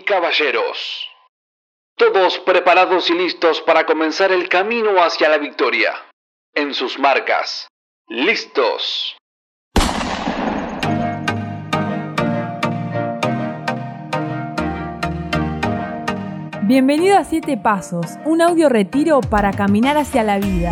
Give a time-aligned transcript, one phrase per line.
[0.00, 1.08] caballeros.
[1.96, 5.94] Todos preparados y listos para comenzar el camino hacia la victoria.
[6.54, 7.68] En sus marcas.
[8.08, 9.16] Listos.
[16.62, 20.70] Bienvenido a Siete Pasos, un audio retiro para caminar hacia la vida.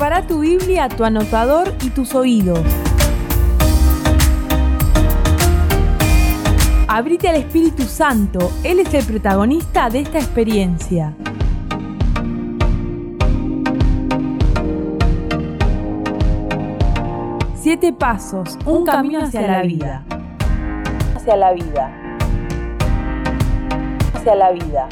[0.00, 2.58] Prepara tu Biblia, tu anotador y tus oídos.
[6.88, 11.12] Abrite al Espíritu Santo, Él es el protagonista de esta experiencia.
[17.56, 20.02] Siete pasos, un, camino hacia, la vida.
[21.14, 21.92] Hacia la vida.
[24.14, 24.88] Hacia la vida.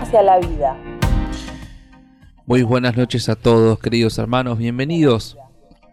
[0.00, 0.91] Hacia la vida.
[2.52, 4.58] Muy buenas noches a todos, queridos hermanos.
[4.58, 5.38] Bienvenidos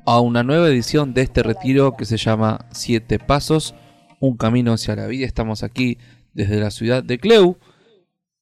[0.05, 3.75] a una nueva edición de este retiro que se llama Siete Pasos,
[4.19, 5.25] un camino hacia la vida.
[5.25, 5.99] Estamos aquí
[6.33, 7.57] desde la ciudad de Cleu.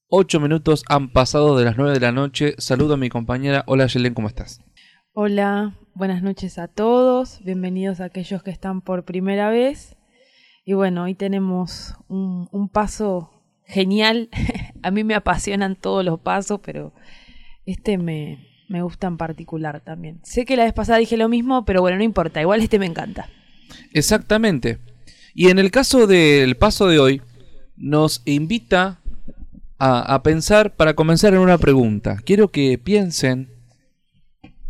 [0.08, 2.56] Ocho minutos han pasado de las nueve de la noche.
[2.58, 3.62] Saludo a mi compañera.
[3.68, 4.60] Hola, Yelen, ¿cómo estás?
[5.12, 9.96] Hola, buenas noches a todos, bienvenidos a aquellos que están por primera vez.
[10.64, 13.30] Y bueno, hoy tenemos un, paso
[13.62, 14.28] genial.
[14.82, 16.92] a mí me apasionan todos los pasos, pero
[17.68, 20.20] este me, me gusta en particular también.
[20.22, 22.86] Sé que la vez pasada dije lo mismo, pero bueno, no importa, igual este me
[22.86, 23.28] encanta.
[23.92, 24.78] Exactamente.
[25.34, 27.22] Y en el caso del paso de hoy,
[27.76, 29.00] nos invita
[29.78, 32.16] a, a pensar para comenzar en una pregunta.
[32.24, 33.50] Quiero que piensen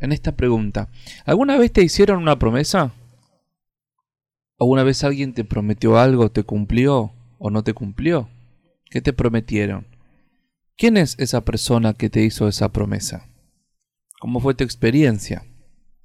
[0.01, 0.89] en esta pregunta.
[1.25, 2.93] ¿Alguna vez te hicieron una promesa?
[4.59, 8.29] ¿Alguna vez alguien te prometió algo, te cumplió o no te cumplió?
[8.91, 9.87] ¿Qué te prometieron?
[10.81, 13.29] ¿Quién es esa persona que te hizo esa promesa?
[14.21, 15.45] ¿Cómo fue tu experiencia?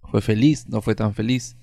[0.09, 0.67] ¿Fue feliz?
[0.67, 1.57] ¿No fue tan feliz?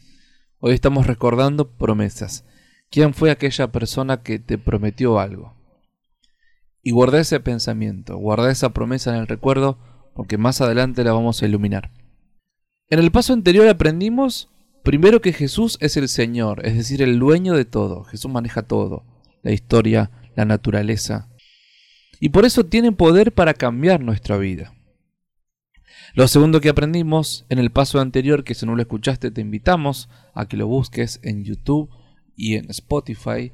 [0.60, 2.44] Hoy estamos recordando promesas.
[2.88, 5.56] ¿Quién fue aquella persona que te prometió algo?
[6.84, 9.76] Y guarda ese pensamiento, guarda esa promesa en el recuerdo,
[10.15, 11.91] porque más adelante la vamos a iluminar.
[12.91, 14.53] En el paso anterior aprendimos
[14.84, 18.04] primero que Jesús es el Señor, es decir, el dueño de todo.
[18.04, 19.03] Jesús maneja todo,
[19.43, 21.26] la historia, la naturaleza.
[22.20, 24.75] Y por eso tiene poder para cambiar nuestra vida.
[26.14, 30.08] Lo segundo que aprendimos en el paso anterior, que si no lo escuchaste te invitamos
[30.34, 31.88] a que lo busques en YouTube
[32.36, 33.53] y en Spotify.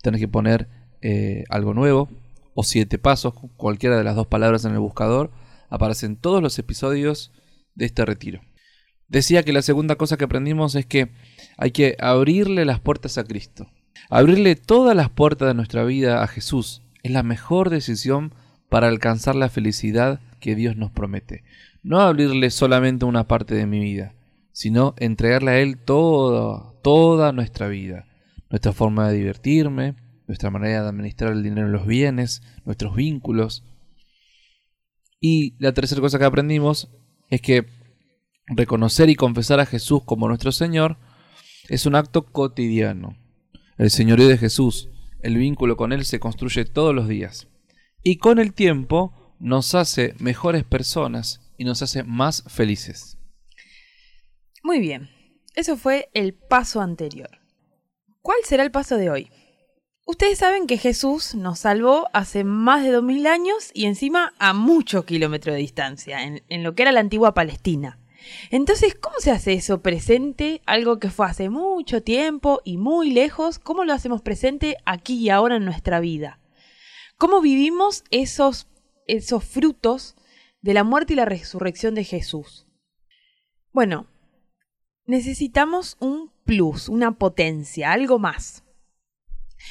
[0.00, 0.68] Tienes que poner
[1.02, 2.08] eh, algo nuevo
[2.54, 5.32] o siete pasos, cualquiera de las dos palabras en el buscador.
[5.68, 7.32] Aparecen todos los episodios
[7.74, 8.42] de este retiro.
[9.08, 11.10] Decía que la segunda cosa que aprendimos es que
[11.56, 13.66] hay que abrirle las puertas a Cristo.
[14.08, 18.34] Abrirle todas las puertas de nuestra vida a Jesús es la mejor decisión
[18.68, 21.44] para alcanzar la felicidad que Dios nos promete.
[21.84, 24.14] No abrirle solamente una parte de mi vida,
[24.50, 28.06] sino entregarle a Él toda, toda nuestra vida.
[28.50, 29.94] Nuestra forma de divertirme,
[30.26, 33.62] nuestra manera de administrar el dinero y los bienes, nuestros vínculos.
[35.20, 36.88] Y la tercera cosa que aprendimos
[37.30, 37.66] es que
[38.46, 40.98] Reconocer y confesar a Jesús como nuestro Señor
[41.68, 43.16] es un acto cotidiano.
[43.78, 44.90] El señorío de Jesús,
[45.24, 47.48] el vínculo con Él se construye todos los días.
[48.02, 53.18] Y con el tiempo nos hace mejores personas y nos hace más felices.
[54.62, 55.08] Muy bien,
[55.54, 57.30] eso fue el paso anterior.
[58.20, 59.30] ¿Cuál será el paso de hoy?
[60.06, 65.06] Ustedes saben que Jesús nos salvó hace más de 2000 años y encima a muchos
[65.06, 67.98] kilómetros de distancia, en lo que era la antigua Palestina.
[68.50, 70.62] Entonces, ¿cómo se hace eso presente?
[70.66, 75.30] Algo que fue hace mucho tiempo y muy lejos, ¿cómo lo hacemos presente aquí y
[75.30, 76.40] ahora en nuestra vida?
[77.16, 78.68] ¿Cómo vivimos esos,
[79.06, 80.16] esos frutos
[80.60, 82.66] de la muerte y la resurrección de Jesús?
[83.72, 84.06] Bueno,
[85.06, 88.64] necesitamos un plus, una potencia, algo más.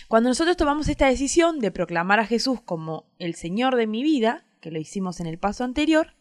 [0.08, 4.46] Cuando nosotros tomamos esta decisión de proclamar a Jesús como el Señor de mi vida,
[4.62, 6.16] que lo hicimos en el paso anterior,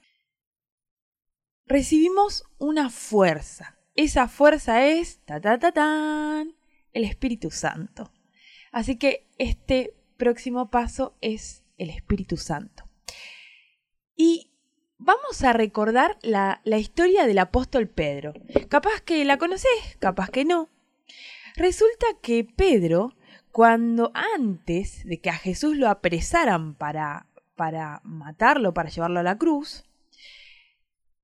[1.66, 3.78] recibimos una fuerza.
[3.94, 6.54] Esa fuerza es, ta, ta, ta, tan,
[6.92, 8.12] el Espíritu Santo.
[8.70, 12.88] Así que este próximo paso es el Espíritu Santo.
[14.16, 14.52] Y
[14.98, 18.32] vamos a recordar la, la historia del apóstol Pedro.
[18.68, 20.68] Capaz que la conoces, capaz que no.
[21.56, 23.14] Resulta que Pedro,
[23.50, 27.26] cuando antes de que a Jesús lo apresaran para,
[27.56, 29.84] para matarlo, para llevarlo a la cruz,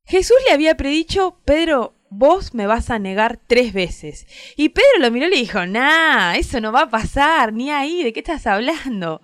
[0.09, 4.27] Jesús le había predicho, Pedro, vos me vas a negar tres veces.
[4.57, 8.03] Y Pedro lo miró y le dijo, nah, eso no va a pasar, ni ahí,
[8.03, 9.21] ¿de qué estás hablando?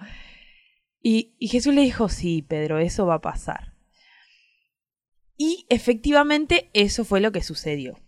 [1.02, 3.72] Y, Jesús le dijo, sí, Pedro, eso va a pasar.
[5.38, 7.98] Y efectivamente eso fue lo que sucedió.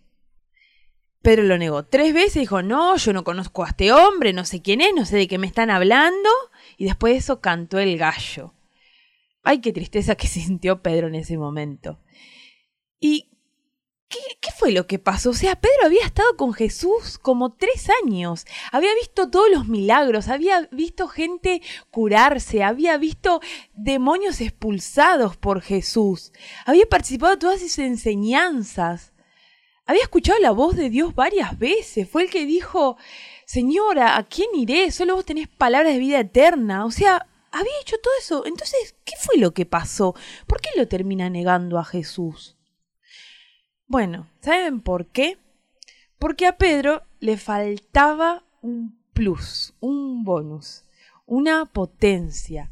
[1.23, 4.61] Pedro lo negó tres veces, dijo, no, yo no conozco a este hombre, no sé
[4.61, 6.29] quién es, no sé de qué me están hablando.
[6.77, 8.53] Y después de eso cantó el gallo.
[9.41, 11.99] Ay, qué tristeza que sintió Pedro en ese momento.
[12.99, 13.29] ¿Y
[14.09, 15.31] qué, fue lo que pasó?
[15.31, 20.29] O sea, Pedro había estado con Jesús como tres años, había visto todos los milagros,
[20.29, 21.61] había visto gente
[21.91, 23.41] curarse, había visto
[23.73, 26.31] demonios expulsados por Jesús,
[26.65, 29.13] había participado en todas sus enseñanzas,
[29.85, 32.97] había escuchado la voz de Dios varias veces, fue el que dijo,
[33.47, 34.91] Señora, ¿a quién iré?
[34.91, 36.83] Solo vos tenés palabras de vida eterna.
[36.83, 38.45] O sea, había hecho todo eso.
[38.45, 40.15] Entonces, ¿qué fue lo que pasó?
[40.47, 42.56] ¿Por qué lo termina negando a Jesús?
[43.87, 45.37] Bueno, ¿saben por qué?
[46.19, 50.83] Porque a Pedro le faltaba un plus, un bonus,
[51.25, 52.69] una potencia.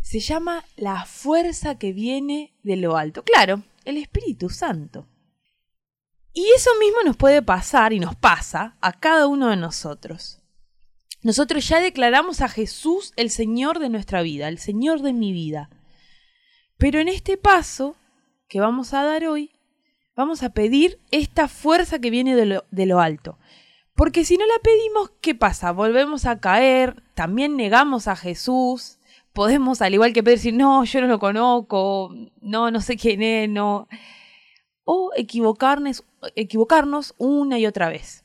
[0.00, 3.22] Se llama la fuerza que viene de lo alto.
[3.22, 5.06] Claro, el Espíritu Santo.
[6.32, 10.40] Y eso mismo nos puede pasar y nos pasa a cada uno de nosotros.
[11.22, 15.70] Nosotros ya declaramos a Jesús el Señor de nuestra vida, el Señor de mi vida.
[16.76, 17.96] Pero en este paso
[18.48, 19.53] que vamos a dar hoy,
[20.16, 23.38] vamos a pedir esta fuerza que viene de lo, alto.
[23.94, 25.72] Porque si no la pedimos, ¿qué pasa?
[25.72, 28.98] Volvemos a caer, también negamos a Jesús,
[29.32, 33.22] podemos, al igual que Pedro, decir, no, yo no lo conozco, no, no sé quién
[33.22, 33.88] es, no
[34.84, 36.04] o equivocarnos,
[36.36, 38.24] equivocarnos una y otra vez.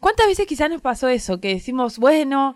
[0.00, 1.40] ¿Cuántas veces quizás nos pasó eso?
[1.40, 2.54] Que decimos, bueno,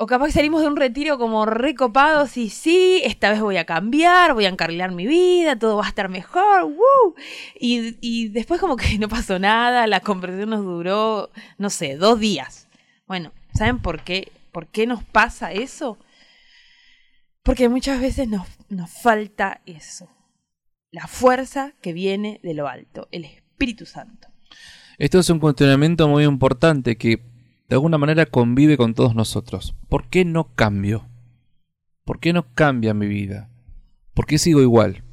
[0.00, 4.32] o capaz salimos de un retiro como recopados y sí, esta vez voy a cambiar,
[4.32, 7.16] voy a encarrilar mi vida, todo va a estar mejor, ¡woo!
[7.58, 12.20] Y, y después como que no pasó nada, la conversión nos duró, no sé, dos
[12.20, 12.68] días.
[13.08, 14.30] Bueno, ¿saben por qué?
[14.52, 15.98] ¿Por qué nos pasa eso?
[17.42, 20.08] Porque muchas veces nos, nos falta eso
[20.90, 24.28] la fuerza que viene de lo alto, el Espíritu Santo.
[24.96, 27.22] Esto es un cuestionamiento muy importante que
[27.68, 29.74] de alguna manera convive con todos nosotros.
[29.88, 31.06] ¿Por qué no cambio?
[32.04, 33.50] ¿Por qué no cambia mi vida?
[34.14, 35.04] ¿Por qué sigo igual?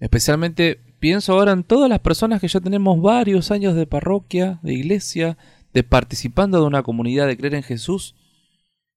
[0.00, 4.74] Especialmente pienso ahora en todas las personas que ya tenemos varios años de parroquia, de
[4.74, 5.38] iglesia,
[5.72, 8.16] de participando de una comunidad de creer en Jesús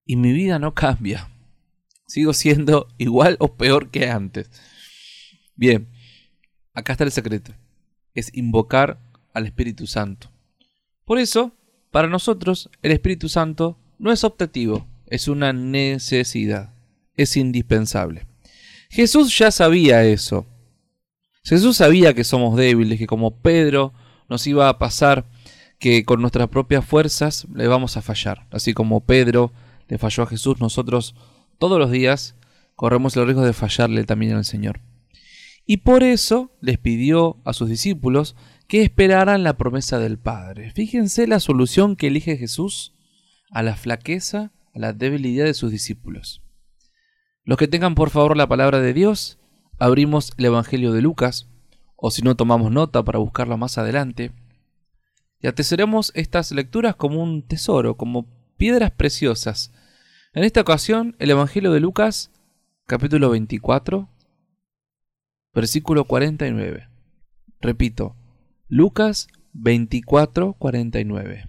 [0.06, 1.30] y mi vida no cambia.
[2.08, 4.50] Sigo siendo igual o peor que antes.
[5.56, 5.90] Bien,
[6.74, 7.54] acá está el secreto.
[8.14, 9.00] Es invocar
[9.34, 10.32] al Espíritu Santo.
[11.06, 11.54] Por eso,
[11.94, 16.74] para nosotros, el Espíritu Santo no es optativo, es una necesidad,
[17.16, 18.26] es indispensable.
[18.90, 20.48] Jesús ya sabía eso.
[21.44, 23.94] Jesús sabía que somos débiles, que como Pedro
[24.28, 25.26] nos iba a pasar
[25.78, 28.48] que con nuestras propias fuerzas le vamos a fallar.
[28.50, 29.52] Así como Pedro
[29.88, 31.14] le falló a Jesús, nosotros
[31.60, 32.34] todos los días
[32.74, 34.82] corremos el riesgo de fallarle también al Señor
[35.66, 38.36] y por eso les pidió a sus discípulos
[38.74, 40.72] que esperaran la promesa del Padre.
[40.72, 42.96] Fíjense la solución que elige Jesús
[43.52, 46.42] a la flaqueza, a la debilidad de sus discípulos.
[47.44, 49.38] Los que tengan por favor la palabra de Dios,
[49.78, 51.52] abrimos el Evangelio de Lucas,
[51.96, 54.32] o si no tomamos nota para buscarlo más adelante,
[55.40, 58.26] y atesoremos estas lecturas como un tesoro, como
[58.58, 59.72] piedras preciosas.
[60.34, 62.32] En esta ocasión, el Evangelio de Lucas,
[62.88, 64.10] capítulo 24,
[65.54, 66.90] versículo 49.
[67.62, 68.16] Repito,
[68.76, 71.48] Lucas 24, 49.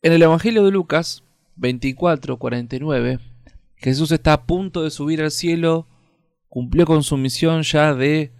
[0.00, 1.24] En el Evangelio de Lucas
[1.56, 3.18] 24, 49,
[3.74, 5.88] Jesús está a punto de subir al cielo,
[6.48, 8.32] cumplió con su misión ya de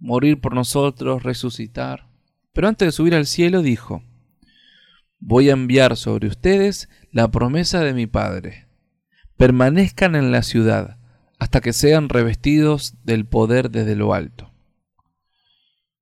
[0.00, 2.08] morir por nosotros, resucitar.
[2.52, 4.02] Pero antes de subir al cielo dijo,
[5.20, 8.66] voy a enviar sobre ustedes la promesa de mi Padre.
[9.36, 10.98] Permanezcan en la ciudad
[11.38, 14.47] hasta que sean revestidos del poder desde lo alto.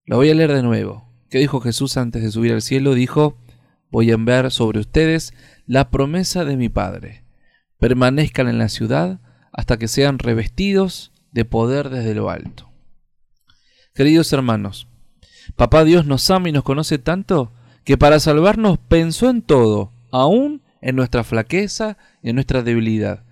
[0.07, 1.05] Lo voy a leer de nuevo.
[1.31, 2.95] ¿Qué dijo Jesús antes de subir al cielo?
[2.95, 3.37] Dijo,
[3.91, 5.35] voy a enviar sobre ustedes
[5.67, 7.25] la promesa de mi Padre.
[7.81, 9.19] Permanezcan en la ciudad
[9.53, 12.71] hasta que sean revestidos de poder desde lo alto.
[13.95, 14.87] Queridos hermanos,
[15.57, 20.63] Papá Dios nos ama y nos conoce tanto que para salvarnos pensó en todo, aún
[20.81, 23.25] en nuestra flaqueza y en nuestra debilidad.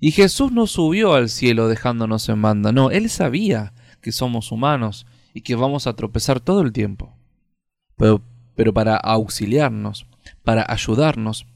[0.00, 5.06] Y Jesús no subió al cielo dejándonos en banda, no, Él sabía que somos humanos
[5.34, 7.12] y que vamos a tropezar todo el tiempo.
[7.96, 8.22] Pero,
[8.54, 10.06] pero para auxiliarnos,
[10.42, 11.46] para ayudarnos,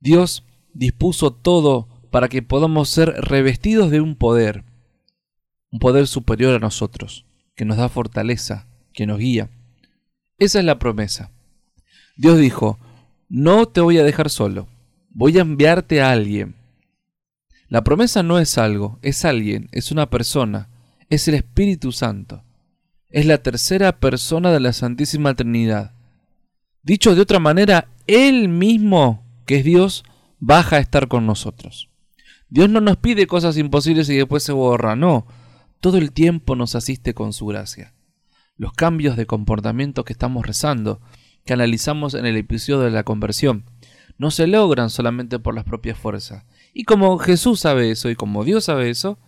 [0.00, 0.44] Dios
[0.74, 4.64] dispuso todo para que podamos ser revestidos de un poder,
[5.70, 9.48] un poder superior a nosotros, que nos da fortaleza, que nos guía.
[10.38, 11.30] Esa es la promesa.
[12.16, 12.78] Dios dijo,
[13.28, 14.68] no te voy a dejar solo,
[15.10, 16.56] voy a enviarte a alguien
[17.68, 20.68] La promesa no es algo, es alguien, es una persona,
[21.10, 22.45] es el Espíritu Santo.
[23.16, 25.94] Es la tercera persona de la Santísima Trinidad.
[26.82, 30.04] Dicho de otra manera, Él mismo, que es Dios,
[30.38, 31.88] baja a estar con nosotros.
[32.50, 35.26] Dios no nos pide cosas imposibles y después se borra, no.
[35.80, 37.94] Todo el tiempo nos asiste con su gracia.
[38.58, 41.00] Los cambios de comportamiento que estamos rezando,
[41.46, 43.64] que analizamos en el episodio de la conversión,
[44.18, 46.44] no se logran solamente por las propias fuerzas.
[46.74, 49.18] Y como Jesús sabe eso y como Dios sabe eso,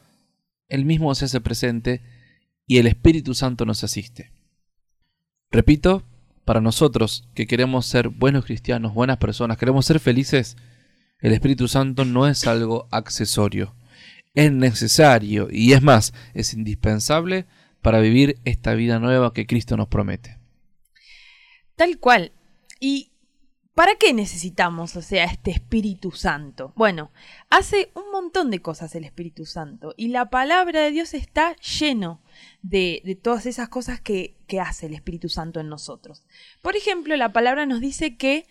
[0.69, 2.03] Él mismo se hace presente
[2.69, 4.31] y el Espíritu Santo nos asiste.
[5.51, 6.05] Repito,
[6.45, 10.57] para nosotros que queremos ser buenos cristianos, buenas personas, queremos ser felices,
[11.21, 13.75] el Espíritu Santo no es algo accesorio.
[14.35, 17.47] Es necesario y es más, es indispensable
[17.81, 20.39] para vivir esta vida nueva que Cristo nos promete.
[21.75, 22.33] Tal cual.
[22.79, 23.11] Y
[23.79, 26.73] ¿Para qué necesitamos, o sea, este Espíritu Santo?
[26.75, 27.13] Bueno,
[27.49, 32.21] hace un montón de cosas el Espíritu Santo y la palabra de Dios está lleno
[32.63, 36.25] de, todas esas cosas que, hace el Espíritu Santo en nosotros.
[36.63, 38.47] Por ejemplo, la palabra nos dice que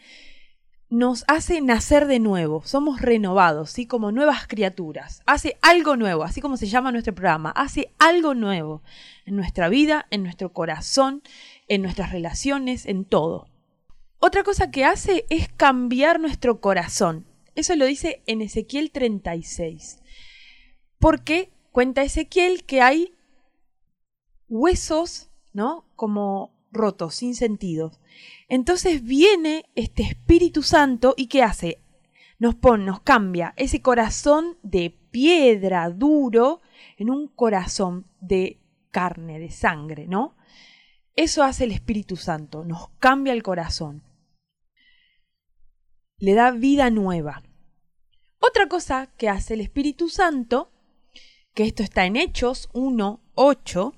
[0.89, 3.87] nos hace nacer de nuevo, somos renovados, ¿sí?
[3.87, 5.21] como nuevas criaturas.
[5.25, 8.83] Hace algo nuevo, así como se llama nuestro programa, hace algo nuevo
[9.25, 11.21] en nuestra vida, en nuestro corazón,
[11.67, 13.49] en nuestras relaciones, en todo.
[14.19, 17.25] Otra cosa que hace es cambiar nuestro corazón.
[17.55, 19.99] Eso lo dice en Ezequiel 36.
[20.99, 23.13] Porque cuenta Ezequiel que hay
[24.47, 25.85] huesos, ¿no?
[25.95, 27.91] Como rotos, sin sentido.
[28.47, 31.81] Entonces viene este Espíritu Santo y ¿qué hace?
[32.39, 36.61] Nos pone, nos cambia ese corazón de piedra duro
[36.97, 38.59] en un corazón de
[38.91, 40.35] carne, de sangre, ¿no?
[41.15, 44.03] Eso hace el Espíritu Santo, nos cambia el corazón
[46.19, 47.43] le da vida nueva.
[48.39, 50.71] Otra cosa que hace el Espíritu Santo,
[51.53, 53.93] que esto está en Hechos 1, 8,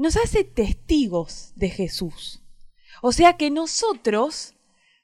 [0.00, 2.42] nos hace testigos de Jesús.
[3.02, 4.54] O sea que nosotros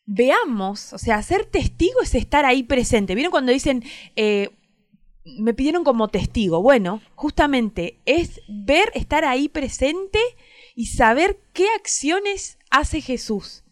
[0.06, 3.14] veamos, o sea, ser testigo es estar ahí presente.
[3.14, 3.84] ¿Vieron cuando dicen,
[4.16, 4.50] eh,
[5.24, 6.62] me pidieron como testigo?
[6.62, 10.18] Bueno, justamente es ver, estar ahí presente
[10.74, 13.64] y saber qué acciones hace Jesús.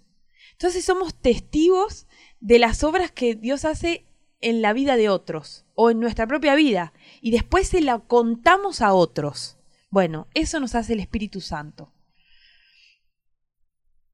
[0.52, 2.06] Entonces somos testigos
[2.40, 4.04] de las obras que Dios hace
[4.42, 8.82] en la vida de otros o en nuestra propia vida y después se la contamos
[8.82, 9.56] a otros.
[9.94, 11.92] Bueno, eso nos hace el Espíritu Santo.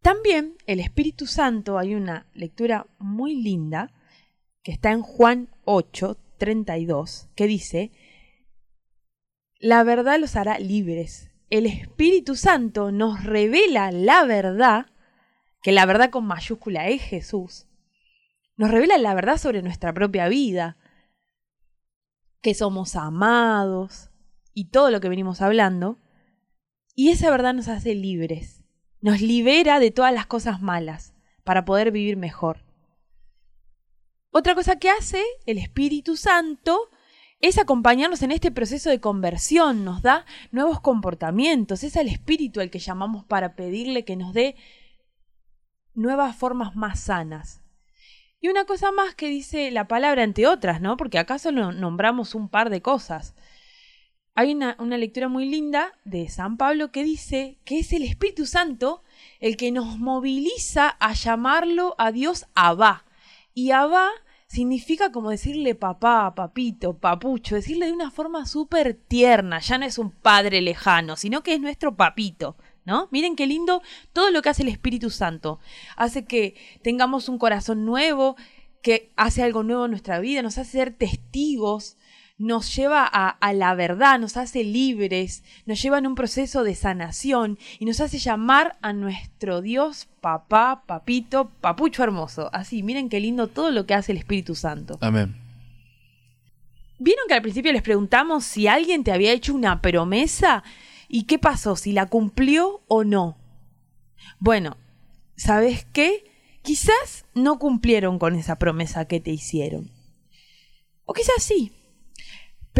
[0.02, 3.90] También el Espíritu Santo, hay una lectura muy linda
[4.62, 7.92] que está en Juan 8, 32, que dice,
[9.58, 11.30] la verdad los hará libres.
[11.48, 14.84] El Espíritu Santo nos revela la verdad,
[15.62, 17.68] que la verdad con mayúscula es Jesús,
[18.58, 20.76] nos revela la verdad sobre nuestra propia vida,
[22.42, 24.09] que somos amados
[24.54, 25.98] y todo lo que venimos hablando,
[26.94, 28.62] y esa verdad nos hace libres,
[29.00, 31.14] nos libera de todas las cosas malas
[31.44, 32.64] para poder vivir mejor.
[34.30, 36.90] Otra cosa que hace el Espíritu Santo
[37.40, 42.70] es acompañarnos en este proceso de conversión, nos da nuevos comportamientos, es el Espíritu el
[42.70, 44.56] que llamamos para pedirle que nos dé
[45.94, 47.62] nuevas formas más sanas
[48.40, 50.96] y una cosa más que dice la palabra, entre otras, ¿no?
[50.96, 53.34] Porque acaso nombramos un par de cosas.
[54.40, 58.46] Hay una, una, lectura muy linda de San Pablo que dice que es el Espíritu
[58.46, 59.02] Santo
[59.38, 63.04] el que nos moviliza a llamarlo a Dios Abba.
[63.52, 64.08] Y Abba
[64.46, 69.98] significa como decirle papá, papito, papucho, decirle de una forma súper tierna, ya no es
[69.98, 72.56] un padre lejano, sino que es nuestro papito.
[72.86, 73.08] ¿no?
[73.10, 73.82] Miren qué lindo
[74.14, 75.60] todo lo que hace el Espíritu Santo.
[75.96, 78.36] Hace que tengamos un corazón nuevo,
[78.80, 81.98] que hace algo nuevo en nuestra vida, nos hace ser testigos,
[82.40, 87.58] nos lleva a, la verdad, nos hace libres, nos lleva en un proceso de sanación
[87.78, 92.48] y nos hace llamar a nuestro Dios papá, papito, papucho hermoso.
[92.54, 94.96] Así, miren qué lindo todo lo que hace el Espíritu Santo.
[95.02, 95.36] Amén.
[96.98, 100.64] ¿Vieron que al principio les preguntamos si alguien te había hecho una promesa?
[101.08, 101.76] ¿Y qué pasó?
[101.76, 103.36] ¿Si la cumplió o no?
[104.38, 104.78] Bueno,
[105.36, 106.24] ¿sabes qué?
[106.62, 109.90] Quizás no cumplieron con esa promesa que te hicieron.
[111.04, 111.72] O quizás sí.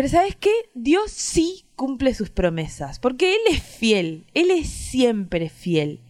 [0.01, 0.51] Pero ¿sabes qué?
[0.73, 6.01] Dios sí cumple sus promesas, porque Él es fiel, Él es siempre fiel.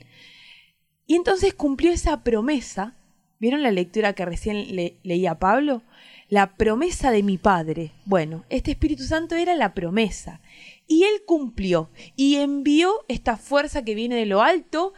[1.09, 2.95] Y entonces cumplió esa promesa.
[3.41, 5.83] ¿Vieron la lectura que recién leía Pablo?
[6.29, 7.91] La promesa de mi Padre.
[8.05, 10.41] Bueno, este Espíritu Santo era la promesa.
[10.87, 14.93] Y él cumplió y envió esta fuerza que viene de lo alto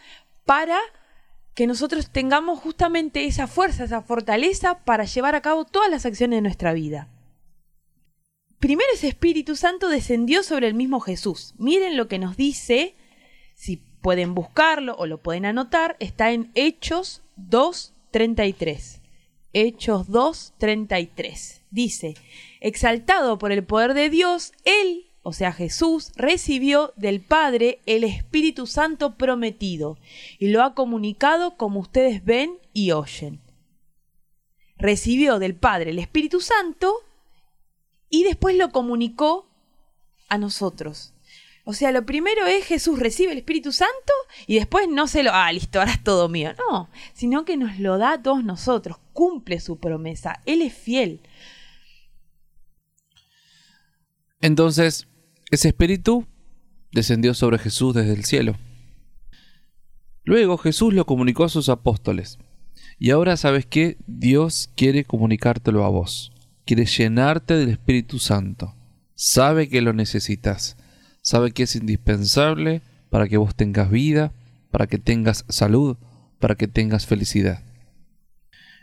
[0.45, 0.79] para
[1.55, 6.37] que nosotros tengamos justamente esa fuerza, esa fortaleza para llevar a cabo todas las acciones
[6.37, 7.09] de nuestra vida.
[8.63, 11.53] Primero ese Espíritu Santo descendió sobre el mismo Jesús.
[11.59, 12.95] Miren lo que nos dice,
[13.55, 19.01] si pueden buscarlo o lo pueden anotar, está en Hechos 2.33.
[19.53, 21.63] Hechos 2.33.
[21.73, 22.15] Dice,
[22.61, 28.69] exaltado por el poder de Dios, Él, o sea Jesús, recibió del Padre el Espíritu
[28.69, 29.99] Santo prometido
[30.39, 33.41] y lo ha comunicado como ustedes ven y oyen.
[34.77, 36.95] Recibió del Padre el Espíritu Santo
[38.13, 39.49] y después lo comunicó
[40.29, 41.15] a nosotros.
[41.65, 44.13] O sea, lo primero es Jesús recibe el Espíritu Santo
[44.47, 46.53] y después no se lo, ah, listo, ahora es todo mío.
[46.59, 51.23] No, sino que nos lo da a todos nosotros, cumple su promesa, Él es fiel.
[54.43, 55.09] Entonces,
[55.51, 56.27] ese Espíritu
[56.91, 58.59] descendió sobre Jesús desde el cielo.
[60.25, 62.39] Luego Jesús lo comunicó a sus apóstoles.
[62.99, 66.32] Y ahora sabes que Dios quiere comunicártelo a vos
[66.65, 68.75] quiere llenarte del Espíritu Santo.
[69.15, 70.77] Sabe que lo necesitas.
[71.21, 74.33] Sabe que es indispensable para que vos tengas vida,
[74.71, 75.97] para que tengas salud,
[76.41, 77.63] para que tengas felicidad.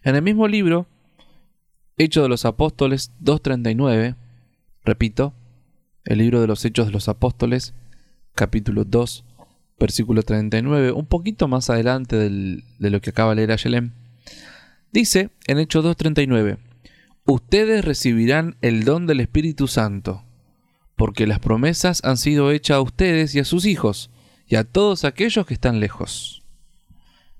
[0.03, 0.87] En el mismo libro,
[1.97, 4.15] Hechos de los Apóstoles 2.39,
[4.85, 5.33] repito,
[6.05, 7.73] el libro de los Hechos de los Apóstoles,
[8.35, 9.25] capítulo 2,
[9.77, 13.91] versículo 39, un poquito más adelante de lo que acaba de leer Ayelem,
[14.93, 16.57] dice en Hechos 2.39,
[17.33, 20.23] ustedes recibirán el don del Espíritu Santo,
[20.95, 24.09] porque las promesas han sido hechas a ustedes y a sus hijos,
[24.47, 26.43] y a todos aquellos que están lejos.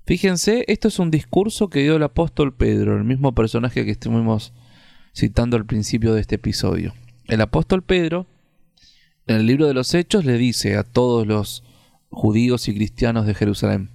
[0.06, 4.52] Fíjense, esto es un discurso que dio el apóstol Pedro, el mismo personaje que estuvimos
[5.14, 6.94] citando al principio de este episodio.
[7.26, 8.26] El apóstol Pedro,
[9.26, 11.64] en el libro de los Hechos, le dice a todos los
[12.10, 13.90] judíos y cristianos de Jerusalén,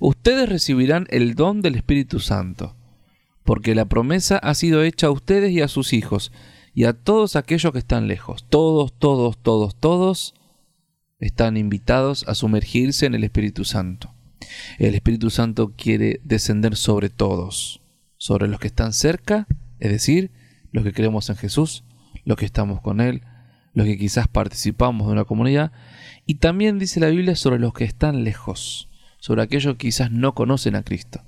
[0.00, 2.76] ustedes recibirán el don del Espíritu Santo
[3.44, 6.32] porque la promesa ha sido hecha a ustedes y a sus hijos,
[6.74, 8.46] y a todos aquellos que están lejos.
[8.48, 10.34] Todos, todos, todos, todos
[11.18, 14.14] están invitados a sumergirse en el Espíritu Santo.
[14.78, 17.82] El Espíritu Santo quiere descender sobre todos,
[18.16, 19.46] sobre los que están cerca,
[19.78, 20.30] es decir,
[20.72, 21.84] los que creemos en Jesús,
[22.24, 23.22] los que estamos con Él,
[23.74, 25.72] los que quizás participamos de una comunidad,
[26.26, 30.34] y también dice la Biblia sobre los que están lejos, sobre aquellos que quizás no
[30.34, 31.22] conocen a Cristo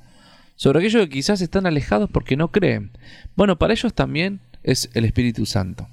[0.56, 2.92] sobre aquellos que quizás están alejados porque no creen.
[3.36, 5.88] Bueno, para ellos también es el Espíritu Santo.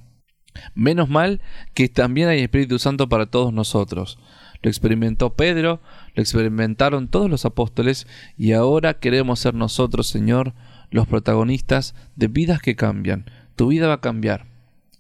[0.75, 1.41] Menos mal
[1.73, 4.17] que también hay Espíritu Santo para todos nosotros.
[4.61, 5.81] Lo experimentó Pedro,
[6.13, 10.53] lo experimentaron todos los apóstoles y ahora queremos ser nosotros, Señor,
[10.91, 13.25] los protagonistas de vidas que cambian.
[13.55, 14.45] Tu vida va a cambiar.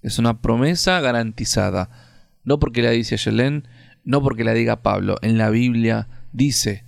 [0.01, 1.89] Es una promesa garantizada.
[2.43, 3.67] No porque la dice Yelén,
[4.03, 5.17] no porque la diga Pablo.
[5.21, 6.85] En la Biblia dice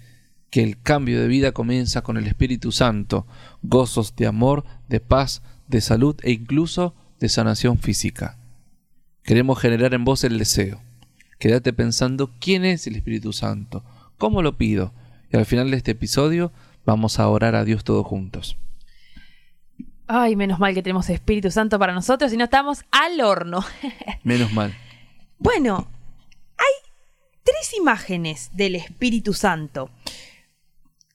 [0.53, 3.25] que el cambio de vida comienza con el Espíritu Santo,
[3.63, 8.37] gozos de amor, de paz, de salud e incluso de sanación física.
[9.23, 10.79] Queremos generar en vos el deseo.
[11.39, 13.83] Quédate pensando quién es el Espíritu Santo,
[14.19, 14.93] cómo lo pido.
[15.31, 16.51] Y al final de este episodio
[16.85, 18.55] vamos a orar a Dios todos juntos.
[20.05, 23.65] Ay, menos mal que tenemos Espíritu Santo para nosotros y no estamos al horno.
[24.23, 24.71] menos mal.
[25.39, 25.87] Bueno,
[26.57, 26.91] hay
[27.41, 29.89] tres imágenes del Espíritu Santo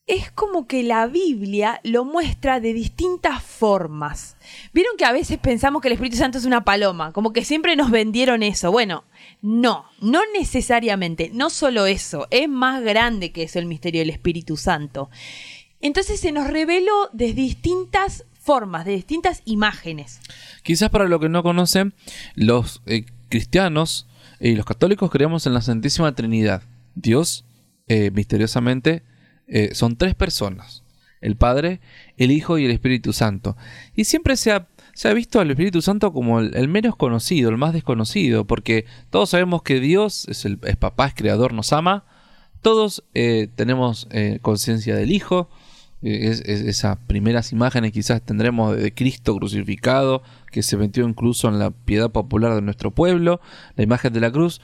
[0.08, 4.36] es como que la Biblia lo muestra de distintas formas.
[4.72, 7.76] Vieron que a veces pensamos que el Espíritu Santo es una paloma, como que siempre
[7.76, 8.72] nos vendieron eso.
[8.72, 9.04] Bueno,
[9.42, 14.56] no, no necesariamente, no solo eso, es más grande que eso el misterio del Espíritu
[14.56, 15.10] Santo.
[15.80, 20.20] Entonces se nos reveló de distintas formas, de distintas imágenes.
[20.62, 21.92] Quizás para los que no conocen,
[22.34, 24.08] los eh, cristianos
[24.40, 26.62] y los católicos creemos en la Santísima Trinidad.
[26.94, 27.44] Dios,
[27.88, 29.02] eh, misteriosamente,
[29.48, 30.82] eh, son tres personas,
[31.20, 31.80] el Padre,
[32.16, 33.56] el Hijo y el Espíritu Santo.
[33.94, 37.56] Y siempre se ha, se ha visto al Espíritu Santo como el, menos conocido, el
[37.56, 42.04] más desconocido, porque todos sabemos que Dios es, el, papá, es creador, nos ama,
[42.62, 45.48] todos eh, tenemos eh, conciencia del Hijo,
[46.00, 51.70] es, esas primeras imágenes quizás tendremos de Cristo crucificado, que se metió incluso en la
[51.70, 53.40] piedad popular de nuestro pueblo,
[53.76, 54.60] la imagen de la cruz,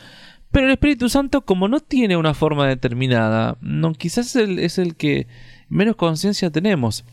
[0.54, 5.26] pero el Espíritu Santo, como no tiene una forma determinada, no, quizás es el, que
[5.68, 7.04] menos conciencia tenemos.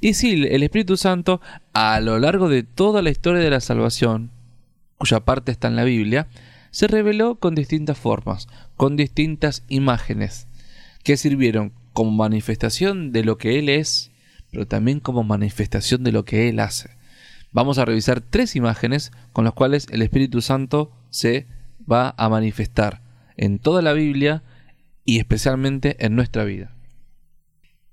[0.00, 1.42] Y sí, el Espíritu Santo,
[1.74, 4.30] a lo largo de toda la historia de la salvación,
[4.96, 6.28] cuya parte está en la Biblia,
[6.70, 10.48] se reveló con distintas formas, con distintas imágenes,
[11.04, 14.10] que sirvieron como manifestación de lo que Él es,
[14.50, 16.96] pero también como manifestación de lo que Él hace.
[17.52, 21.46] Vamos a revisar tres imágenes con las cuales el Espíritu Santo se
[21.90, 23.00] va a manifestar
[23.36, 24.42] en toda la Biblia
[25.04, 26.72] y especialmente en nuestra vida.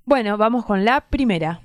[0.05, 1.61] Bueno, vamos con la primera.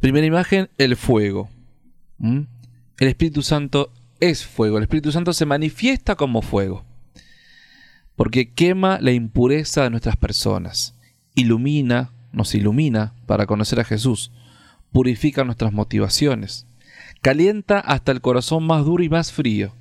[0.00, 1.48] Primera imagen, el fuego.
[2.18, 2.40] ¿Mm?
[2.98, 4.78] El Espíritu Santo es fuego.
[4.78, 6.84] El Espíritu Santo se manifiesta como fuego.
[8.16, 10.96] Porque quema la impureza de nuestras personas.
[11.36, 14.32] Ilumina, nos ilumina para conocer a Jesús.
[14.92, 16.66] Purifica nuestras motivaciones.
[17.20, 19.74] Calienta hasta el corazón más duro y más frío.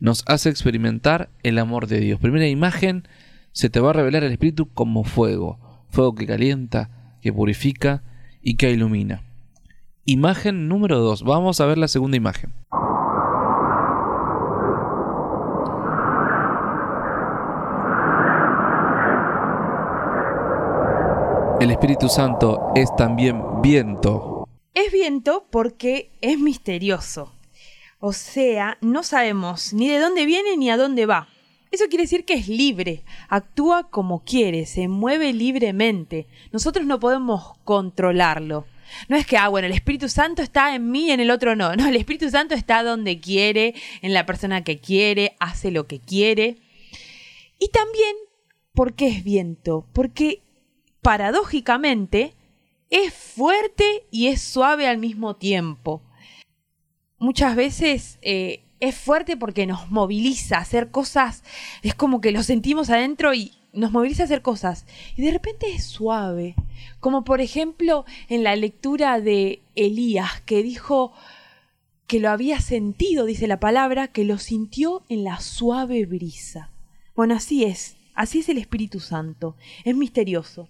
[0.00, 2.20] Nos hace experimentar el amor de Dios.
[2.20, 3.06] Primera imagen,
[3.52, 5.58] se te va a revelar el Espíritu como fuego.
[5.90, 8.02] Fuego que calienta, que purifica
[8.42, 9.22] y que ilumina.
[10.04, 11.22] Imagen número 2.
[11.22, 12.52] Vamos a ver la segunda imagen.
[21.62, 24.48] El Espíritu Santo es también viento.
[24.74, 27.32] Es viento porque es misterioso.
[28.00, 31.28] O sea, no sabemos ni de dónde viene ni a dónde va.
[31.70, 36.26] Eso quiere decir que es libre, actúa como quiere, se mueve libremente.
[36.50, 38.66] Nosotros no podemos controlarlo.
[39.08, 41.54] No es que, ah, bueno, el Espíritu Santo está en mí y en el otro
[41.54, 41.76] no.
[41.76, 46.00] No, el Espíritu Santo está donde quiere, en la persona que quiere, hace lo que
[46.00, 46.56] quiere.
[47.60, 48.16] Y también,
[48.74, 49.86] ¿por qué es viento?
[49.92, 50.42] Porque,
[51.02, 52.34] paradójicamente,
[52.88, 56.02] es fuerte y es suave al mismo tiempo.
[57.18, 61.44] Muchas veces eh, es fuerte porque nos moviliza a hacer cosas,
[61.82, 64.86] es como que lo sentimos adentro y nos moviliza a hacer cosas.
[65.16, 66.54] Y de repente es suave,
[67.00, 71.12] como por ejemplo en la lectura de Elías, que dijo
[72.06, 76.70] que lo había sentido, dice la palabra, que lo sintió en la suave brisa.
[77.14, 80.68] Bueno, así es, así es el Espíritu Santo, es misterioso.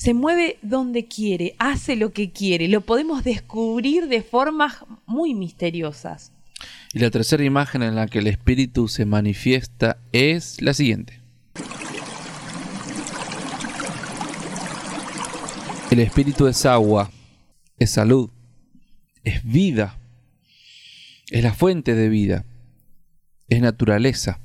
[0.00, 6.32] Se mueve donde quiere, hace lo que quiere, lo podemos descubrir de formas muy misteriosas.
[6.94, 11.20] Y la tercera imagen en la que el Espíritu se manifiesta es la siguiente.
[15.90, 17.10] El Espíritu es agua,
[17.78, 18.30] es salud,
[19.22, 19.98] es vida,
[21.28, 22.46] es la fuente de vida,
[23.50, 24.40] es naturaleza.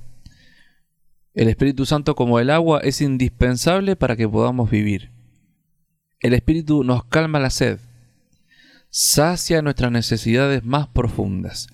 [1.34, 5.15] El Espíritu Santo como el agua es indispensable para que podamos vivir.
[6.20, 7.80] El Espíritu nos calma la sed,
[8.90, 11.68] sacia nuestras necesidades más profundas.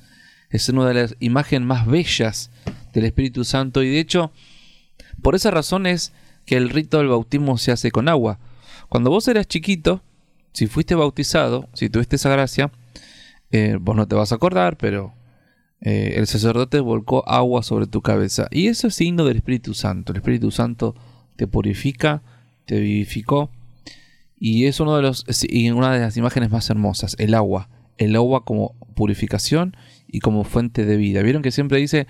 [0.49, 2.51] Es una de las imágenes más bellas
[2.93, 4.31] del Espíritu Santo y de hecho,
[5.21, 6.11] por esa razón es
[6.45, 8.39] que el rito del bautismo se hace con agua
[8.91, 10.01] cuando vos eras chiquito,
[10.51, 12.71] si fuiste bautizado, si tuviste esa gracia,
[13.49, 15.13] eh, vos no te vas a acordar, pero
[15.79, 18.49] eh, el sacerdote volcó agua sobre tu cabeza.
[18.51, 20.11] Y eso es signo del Espíritu Santo.
[20.11, 20.93] El Espíritu Santo
[21.37, 22.21] te purifica,
[22.65, 23.49] te vivificó.
[24.43, 25.23] Y es uno de los,
[25.71, 27.69] una de las imágenes más hermosas, el agua.
[27.99, 29.77] El agua como purificación
[30.07, 31.21] y como fuente de vida.
[31.21, 32.07] ¿Vieron que siempre dice,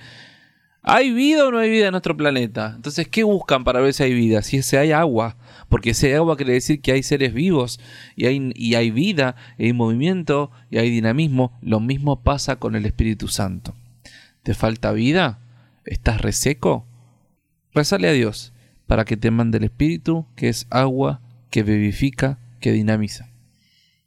[0.82, 2.72] ¿hay vida o no hay vida en nuestro planeta?
[2.74, 4.44] Entonces, ¿qué buscan para ver si hay vida?
[4.44, 5.36] Si hay agua.
[5.68, 7.82] Porque ese agua quiere decir que hay seres vivos
[8.16, 11.60] y hay, y hay vida, y hay movimiento y hay dinamismo.
[11.62, 13.76] Lo mismo pasa con el Espíritu Santo.
[14.42, 15.42] ¿Te falta vida?
[15.84, 16.88] ¿Estás reseco?
[17.74, 18.54] Rezale a Dios
[18.88, 21.20] para que te mande el Espíritu, que es agua
[21.52, 23.28] que vivifica, que dinamiza.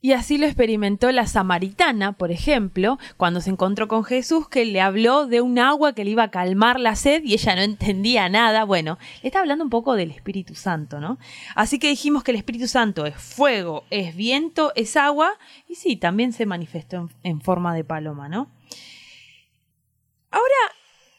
[0.00, 4.83] Y así lo experimentó la samaritana, por ejemplo, cuando se encontró con Jesús, que le
[4.83, 8.28] habló de un agua que le iba a calmar la sed y ella no entendía
[8.28, 8.64] nada.
[8.64, 11.16] Bueno, le está hablando un poco del Espíritu Santo, ¿no?
[11.54, 15.38] Así que dijimos que el Espíritu Santo es fuego, es viento, es agua,
[15.70, 18.50] y sí, también se manifestó en, en forma de paloma, ¿no?
[20.30, 20.74] Ahora,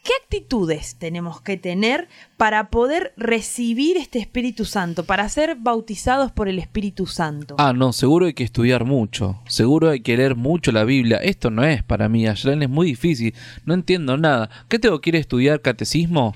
[0.05, 6.47] ¿Qué actitudes tenemos que tener para poder recibir este Espíritu Santo, para ser bautizados por
[6.47, 7.55] el Espíritu Santo?
[7.57, 11.17] Ah, no, seguro hay que estudiar mucho, seguro hay que leer mucho la Biblia.
[11.17, 13.33] Esto no es para mí, Aylan es muy difícil,
[13.65, 14.51] no entiendo nada.
[14.69, 16.35] ¿Qué tengo que ir a estudiar catecismo?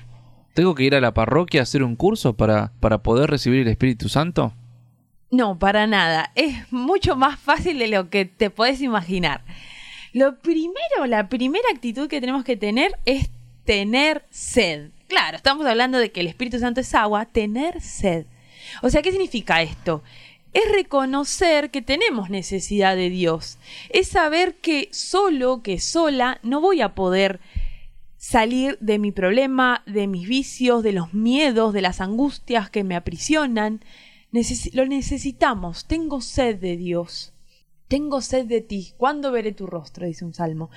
[0.52, 3.68] ¿Tengo que ir a la parroquia a hacer un curso para, para poder recibir el
[3.68, 4.52] Espíritu Santo?
[5.30, 6.32] No, para nada.
[6.34, 9.44] Es mucho más fácil de lo que te puedes imaginar.
[10.12, 13.30] Lo primero, la primera actitud que tenemos que tener es
[13.64, 14.90] tener sed.
[15.08, 18.26] Claro, estamos hablando de que el Espíritu Santo es agua, tener sed.
[18.82, 20.02] O sea, ¿qué significa esto?
[20.52, 23.58] Es reconocer que tenemos necesidad de Dios.
[23.90, 27.40] Es saber que solo, que sola, no voy a poder
[28.16, 32.94] salir de mi problema, de mis vicios, de los miedos, de las angustias que me
[32.94, 33.80] aprisionan.
[34.72, 35.86] lo necesitamos.
[35.86, 37.32] Tengo sed de Dios.
[37.88, 38.92] Tengo sed de ti.
[38.96, 40.06] ¿Cuándo veré tu rostro?
[40.06, 40.70] dice un salmo.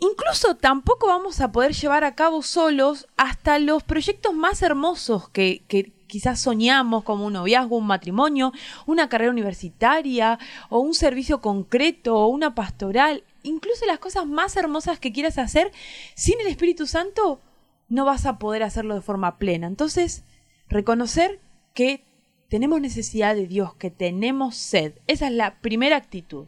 [0.00, 5.64] Incluso tampoco vamos a poder llevar a cabo solos hasta los proyectos más hermosos que,
[6.06, 8.52] quizás soñamos, como un noviazgo, un matrimonio,
[8.86, 10.38] una carrera universitaria,
[10.70, 13.24] o un servicio concreto, o una pastoral.
[13.42, 15.72] Incluso las cosas más hermosas que quieras hacer,
[16.14, 17.40] sin el Espíritu Santo,
[17.88, 19.66] no vas a poder hacerlo de forma plena.
[19.66, 20.22] Entonces,
[20.68, 21.40] reconocer
[21.74, 22.04] que
[22.48, 24.94] tenemos necesidad de Dios, que tenemos sed.
[25.08, 26.46] Esa es la primera actitud.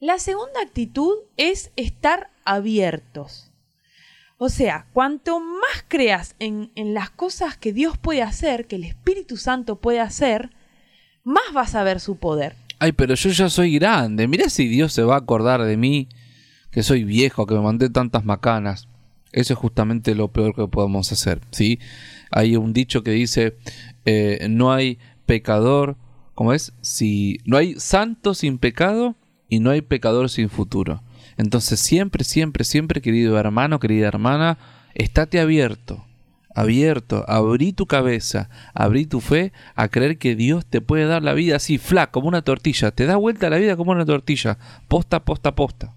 [0.00, 3.50] La segunda actitud es estar abiertos.
[4.38, 9.36] O sea, cuanto más creas en, las cosas que Dios puede hacer, que el Espíritu
[9.36, 10.50] Santo puede hacer,
[11.22, 12.56] más vas a ver su poder.
[12.80, 14.26] Ay, pero yo ya soy grande.
[14.26, 16.08] Mira si Dios se va a acordar de mí,
[16.72, 18.88] que soy viejo, que me mandé tantas macanas.
[19.30, 21.78] Eso es justamente lo peor que podemos hacer, ¿sí?
[22.30, 23.56] Hay un dicho que dice,
[24.04, 25.96] eh, no hay pecador,
[26.34, 26.72] ¿cómo es?
[26.82, 29.16] Si no hay santo sin pecado
[29.54, 31.02] y no hay pecador sin futuro.
[31.36, 34.58] Entonces siempre, siempre, siempre, querido hermano, querida hermana,
[34.94, 36.04] estate abierto,
[36.54, 41.32] abierto, abrí tu cabeza, abrí tu fe a creer que Dios te puede dar la
[41.32, 45.24] vida así, flac, como una tortilla, te da vuelta la vida como una tortilla, posta,
[45.24, 45.92] posta, posta.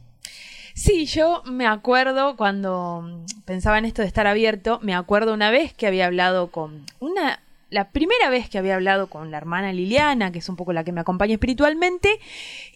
[0.74, 5.74] Sí, yo me acuerdo cuando pensaba en esto de estar abierto, me acuerdo una vez
[5.74, 10.32] que había hablado con una la primera vez que había hablado con la hermana Liliana,
[10.32, 12.20] que es un poco la que me acompaña espiritualmente,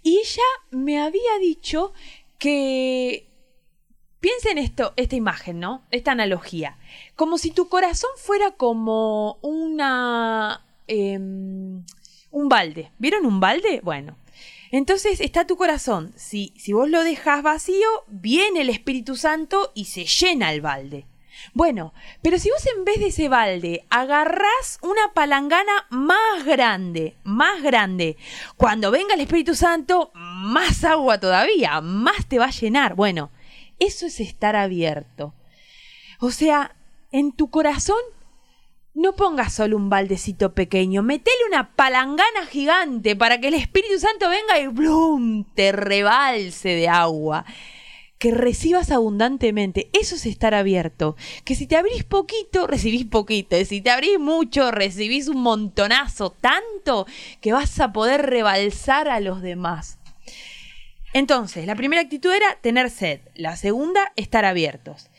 [0.04, 1.94] y ella me había dicho
[2.38, 3.28] que
[4.20, 5.84] piensen esto, esta imagen, ¿no?
[5.92, 6.78] Esta analogía.
[7.16, 10.66] Como si tu corazón fuera como una.
[10.88, 11.84] Em,
[12.32, 12.92] un balde.
[12.98, 13.82] ¿Vieron un balde?
[13.84, 14.16] Bueno,
[14.72, 16.14] entonces está tu corazón.
[16.16, 21.06] Si, si vos lo dejas vacío, viene el Espíritu Santo y se llena el balde.
[21.54, 27.62] Bueno, pero si vos en vez de ese balde agarrás una palangana más grande, más
[27.62, 28.18] grande,
[28.58, 32.96] cuando venga el Espíritu Santo, más agua todavía, más te va a llenar.
[32.96, 33.32] Bueno,
[33.80, 35.34] eso es estar abierto.
[36.20, 36.76] O sea,
[37.12, 38.00] en tu corazón
[38.94, 44.30] no pongas solo un baldecito pequeño, metele una palangana gigante para que el Espíritu Santo
[44.30, 45.46] venga y ¡blum!
[45.56, 47.46] te rebalse de agua.
[48.22, 49.90] Que recibas abundantemente.
[49.94, 51.16] Eso es estar abierto.
[51.44, 53.58] Que si te abrís poquito, recibís poquito.
[53.58, 56.30] Y si te abrís mucho, recibís un montonazo.
[56.30, 57.08] Tanto
[57.42, 59.98] que vas a poder rebalsar a los demás.
[61.14, 63.22] Entonces, la primera actitud era tener sed.
[63.34, 65.10] La segunda, estar abiertos.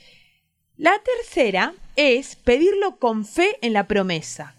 [0.77, 4.55] La tercera es pedirlo con fe en la promesa.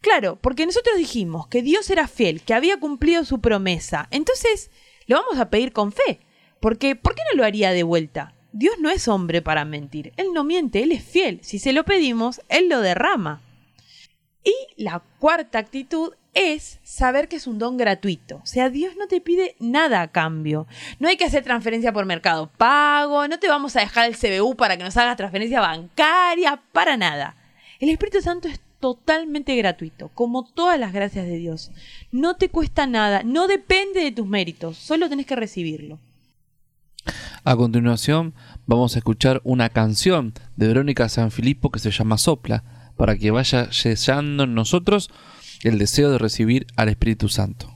[0.00, 4.08] Claro, porque nosotros dijimos que Dios era fiel, que había cumplido su promesa.
[4.10, 4.72] Entonces,
[5.06, 6.18] lo vamos a pedir con fe.
[6.64, 8.32] Porque, ¿por qué no lo haría de vuelta?
[8.52, 10.14] Dios no es hombre para mentir.
[10.16, 11.40] Él no miente, Él es fiel.
[11.42, 13.42] Si se lo pedimos, Él lo derrama.
[14.42, 18.36] Y la cuarta actitud es saber que es un don gratuito.
[18.36, 20.66] O sea, Dios no te pide nada a cambio.
[21.00, 24.56] No hay que hacer transferencia por mercado pago, no te vamos a dejar el CBU
[24.56, 27.36] para que nos hagas transferencia bancaria, para nada.
[27.78, 31.72] El Espíritu Santo es totalmente gratuito, como todas las gracias de Dios.
[32.10, 35.98] No te cuesta nada, no depende de tus méritos, solo tenés que recibirlo.
[37.44, 38.34] A continuación
[38.66, 42.64] vamos a escuchar una canción de Verónica Sanfilippo que se llama Sopla,
[42.96, 45.10] para que vaya sellando en nosotros
[45.62, 47.73] el deseo de recibir al Espíritu Santo.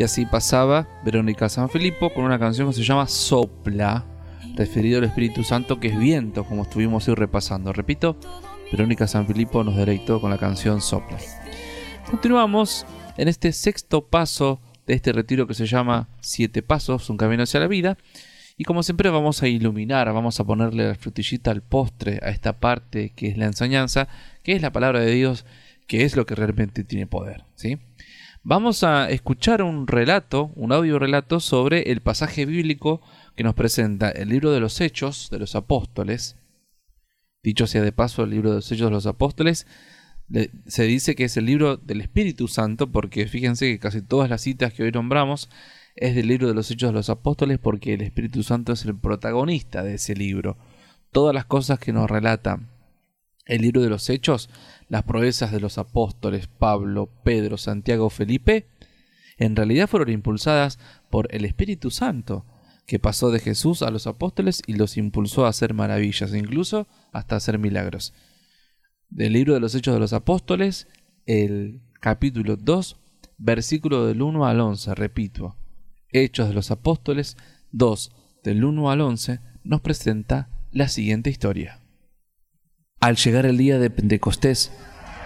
[0.00, 4.06] Y así pasaba Verónica San Filipo con una canción que se llama Sopla,
[4.56, 7.70] referido al Espíritu Santo que es viento, como estuvimos hoy repasando.
[7.74, 8.16] Repito,
[8.72, 11.18] Verónica San Filipo nos deleitó con la canción Sopla.
[12.10, 12.86] Continuamos
[13.18, 17.60] en este sexto paso de este retiro que se llama Siete Pasos, un camino hacia
[17.60, 17.98] la vida.
[18.56, 22.58] Y como siempre vamos a iluminar, vamos a ponerle la frutillita al postre a esta
[22.58, 24.08] parte que es la enseñanza,
[24.44, 25.44] que es la palabra de Dios,
[25.86, 27.44] que es lo que realmente tiene poder.
[27.54, 27.78] ¿sí?
[28.42, 33.02] Vamos a escuchar un relato, un audio relato sobre el pasaje bíblico
[33.36, 36.38] que nos presenta el libro de los Hechos de los Apóstoles.
[37.42, 39.66] Dicho sea de paso, el libro de los Hechos de los Apóstoles
[40.66, 44.40] se dice que es el libro del Espíritu Santo, porque fíjense que casi todas las
[44.40, 45.50] citas que hoy nombramos
[45.94, 48.96] es del libro de los Hechos de los Apóstoles, porque el Espíritu Santo es el
[48.96, 50.56] protagonista de ese libro.
[51.12, 52.70] Todas las cosas que nos relatan
[53.50, 54.48] el libro de los Hechos,
[54.88, 58.66] las proezas de los apóstoles Pablo, Pedro, Santiago, Felipe,
[59.36, 60.78] en realidad fueron impulsadas
[61.10, 62.46] por el Espíritu Santo,
[62.86, 67.36] que pasó de Jesús a los apóstoles y los impulsó a hacer maravillas, incluso hasta
[67.36, 68.12] hacer milagros
[69.10, 70.86] del libro de los Hechos de los Apóstoles,
[71.26, 72.96] el capítulo 2,
[73.38, 75.56] versículo del 1 al 11, repito,
[76.10, 77.36] Hechos de los Apóstoles
[77.72, 78.12] 2,
[78.44, 81.79] del 1 al 11, nos presenta la siguiente historia.
[83.00, 84.70] Al llegar el día de Pentecostés,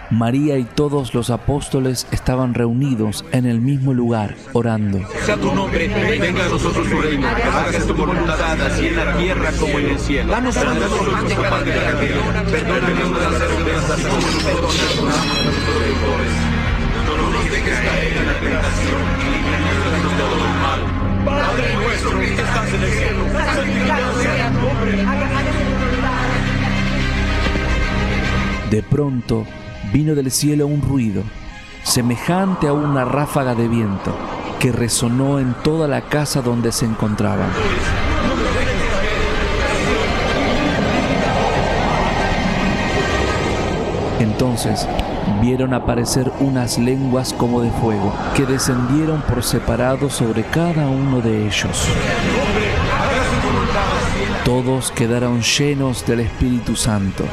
[0.09, 5.01] María y todos los apóstoles estaban reunidos en el mismo lugar, orando.
[5.25, 9.51] Sea tu nombre, venga a nosotros tu reino, hágase tu voluntad, así en la tierra
[9.59, 10.31] como en el cielo.
[10.31, 15.43] Danos a nosotros nuestro pan de cada día, perdónanos nuestras ofensas como nosotros perdonamos a
[15.43, 16.33] nuestros deudores.
[17.05, 20.81] No nos dejes caer en la tentación y líbranos de todo mal.
[21.25, 26.04] Padre nuestro que estás en el cielo, santificado sea tu nombre.
[28.69, 29.45] De pronto,
[29.93, 31.21] vino del cielo un ruido,
[31.83, 34.11] semejante a una ráfaga de viento,
[34.59, 37.49] que resonó en toda la casa donde se encontraban.
[44.19, 44.87] Entonces
[45.41, 51.45] vieron aparecer unas lenguas como de fuego, que descendieron por separado sobre cada uno de
[51.45, 51.87] ellos.
[54.43, 57.25] Todos quedaron llenos del Espíritu Santo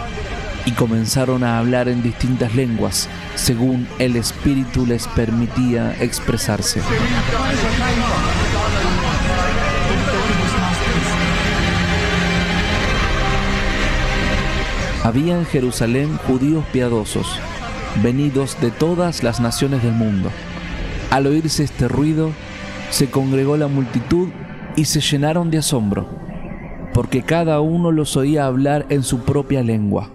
[0.64, 6.80] y comenzaron a hablar en distintas lenguas, según el Espíritu les permitía expresarse.
[15.02, 17.40] Había en Jerusalén judíos piadosos,
[18.02, 20.30] venidos de todas las naciones del mundo.
[21.10, 22.30] Al oírse este ruido,
[22.90, 24.28] se congregó la multitud
[24.76, 26.08] y se llenaron de asombro,
[26.94, 30.10] porque cada uno los oía hablar en su propia lengua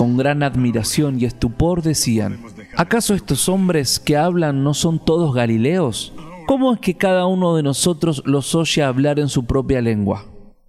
[0.00, 2.40] con gran admiración y estupor decían,
[2.74, 6.14] ¿acaso estos hombres que hablan no son todos galileos?
[6.46, 10.24] ¿Cómo es que cada uno de nosotros los oye hablar en su propia lengua?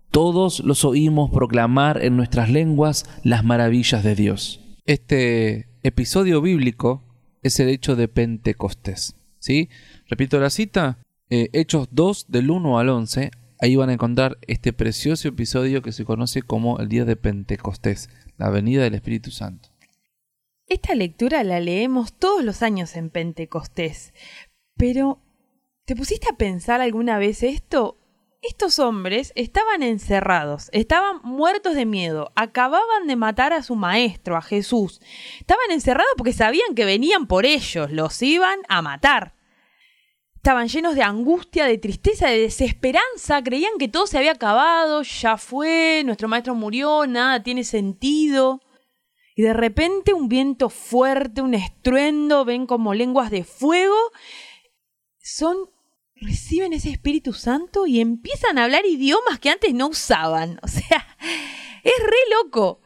[0.09, 4.59] Todos los oímos proclamar en nuestras lenguas las maravillas de Dios.
[4.85, 7.01] Este episodio bíblico
[7.41, 9.15] es el hecho de Pentecostés.
[9.39, 9.69] ¿sí?
[10.09, 10.97] Repito la cita,
[11.29, 13.31] eh, Hechos 2 del 1 al 11,
[13.61, 18.09] ahí van a encontrar este precioso episodio que se conoce como el día de Pentecostés
[18.41, 19.69] la venida del Espíritu Santo.
[20.67, 24.15] Esta lectura la leemos todos los años en Pentecostés,
[24.75, 25.19] pero
[25.85, 27.99] ¿te pusiste a pensar alguna vez esto?
[28.41, 34.41] Estos hombres estaban encerrados, estaban muertos de miedo, acababan de matar a su maestro, a
[34.41, 35.01] Jesús.
[35.39, 39.35] Estaban encerrados porque sabían que venían por ellos, los iban a matar.
[40.41, 45.37] Estaban llenos de angustia, de tristeza, de desesperanza, creían que todo se había acabado, ya
[45.37, 48.59] fue, nuestro maestro murió, nada tiene sentido.
[49.35, 53.95] Y de repente un viento fuerte, un estruendo, ven como lenguas de fuego,
[55.19, 55.69] son
[56.15, 60.59] reciben ese Espíritu Santo y empiezan a hablar idiomas que antes no usaban.
[60.63, 61.17] O sea,
[61.83, 62.81] es re loco.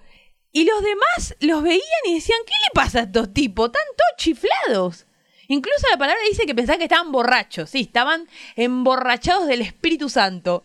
[0.52, 3.68] Y los demás los veían y decían, ¿qué le pasa a estos tipos?
[3.68, 5.05] Están todos chiflados.
[5.48, 10.64] Incluso la palabra dice que pensaban que estaban borrachos, sí, estaban emborrachados del Espíritu Santo.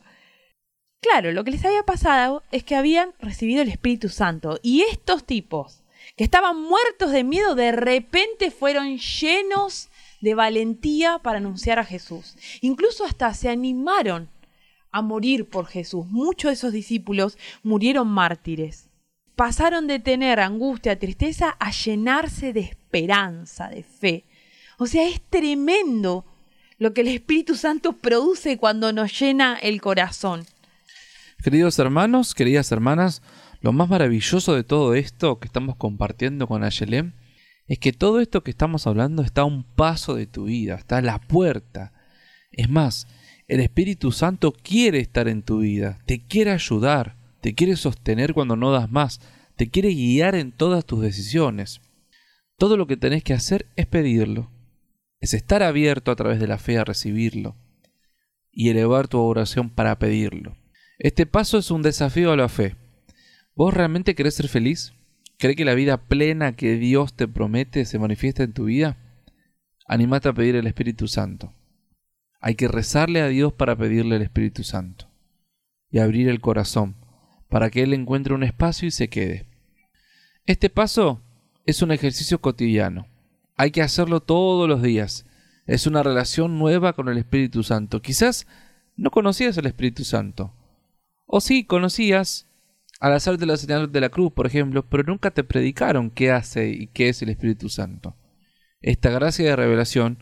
[1.00, 5.24] Claro, lo que les había pasado es que habían recibido el Espíritu Santo y estos
[5.24, 5.82] tipos,
[6.16, 9.88] que estaban muertos de miedo, de repente fueron llenos
[10.20, 12.36] de valentía para anunciar a Jesús.
[12.60, 14.28] Incluso hasta se animaron
[14.92, 16.06] a morir por Jesús.
[16.06, 18.88] Muchos de esos discípulos murieron mártires.
[19.36, 24.24] Pasaron de tener angustia, tristeza, a llenarse de esperanza, de fe.
[24.82, 26.24] O sea, es tremendo
[26.78, 30.46] lo que el Espíritu Santo produce cuando nos llena el corazón.
[31.44, 33.20] Queridos hermanos, queridas hermanas,
[33.60, 37.12] lo más maravilloso de todo esto que estamos compartiendo con Ayelem
[37.66, 40.96] es que todo esto que estamos hablando está a un paso de tu vida, está
[40.96, 41.92] a la puerta.
[42.50, 43.06] Es más,
[43.48, 48.56] el Espíritu Santo quiere estar en tu vida, te quiere ayudar, te quiere sostener cuando
[48.56, 49.20] no das más,
[49.56, 51.82] te quiere guiar en todas tus decisiones.
[52.56, 54.50] Todo lo que tenés que hacer es pedirlo,
[55.20, 57.56] es estar abierto a través de la fe a recibirlo
[58.50, 60.56] y elevar tu oración para pedirlo.
[60.98, 62.76] Este paso es un desafío a la fe.
[63.54, 64.94] ¿Vos realmente querés ser feliz?
[65.38, 68.96] ¿Cree que la vida plena que Dios te promete se manifiesta en tu vida?
[69.86, 71.54] Animate a pedir el Espíritu Santo.
[72.40, 75.10] Hay que rezarle a Dios para pedirle el Espíritu Santo
[75.90, 76.96] y abrir el corazón
[77.48, 79.46] para que Él encuentre un espacio y se quede.
[80.46, 81.22] Este paso
[81.66, 83.08] es un ejercicio cotidiano.
[83.60, 85.26] Hay que hacerlo todos los días.
[85.66, 88.00] Es una relación nueva con el Espíritu Santo.
[88.00, 88.46] Quizás
[88.96, 90.54] no conocías al Espíritu Santo.
[91.26, 92.48] O sí, conocías
[93.00, 96.70] al hacerte la señal de la cruz, por ejemplo, pero nunca te predicaron qué hace
[96.70, 98.16] y qué es el Espíritu Santo.
[98.80, 100.16] Esta gracia de revelación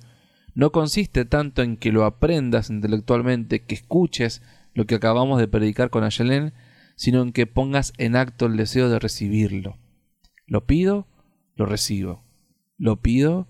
[0.56, 4.42] no consiste tanto en que lo aprendas intelectualmente, que escuches
[4.74, 6.54] lo que acabamos de predicar con Ayelen,
[6.96, 9.78] sino en que pongas en acto el deseo de recibirlo.
[10.48, 11.06] Lo pido,
[11.54, 12.27] lo recibo.
[12.78, 13.46] Lo pido,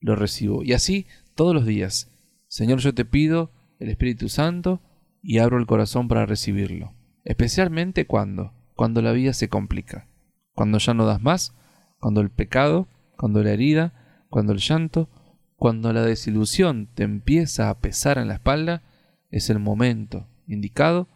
[0.00, 0.62] lo recibo.
[0.62, 2.10] Y así todos los días.
[2.46, 3.50] Señor, yo te pido
[3.80, 4.80] el Espíritu Santo
[5.22, 6.94] y abro el corazón para recibirlo.
[7.24, 10.06] Especialmente cuando, cuando la vida se complica.
[10.54, 11.54] Cuando ya no das más,
[11.98, 15.08] cuando el pecado, cuando la herida, cuando el llanto,
[15.56, 18.82] cuando la desilusión te empieza a pesar en la espalda,
[19.30, 21.08] es el momento indicado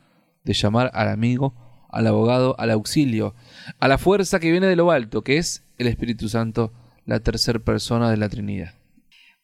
[0.44, 1.54] de llamar al amigo,
[1.90, 3.34] al abogado, al auxilio,
[3.78, 6.72] a la fuerza que viene de lo alto, que es el Espíritu Santo,
[7.10, 8.72] la tercera persona de la Trinidad.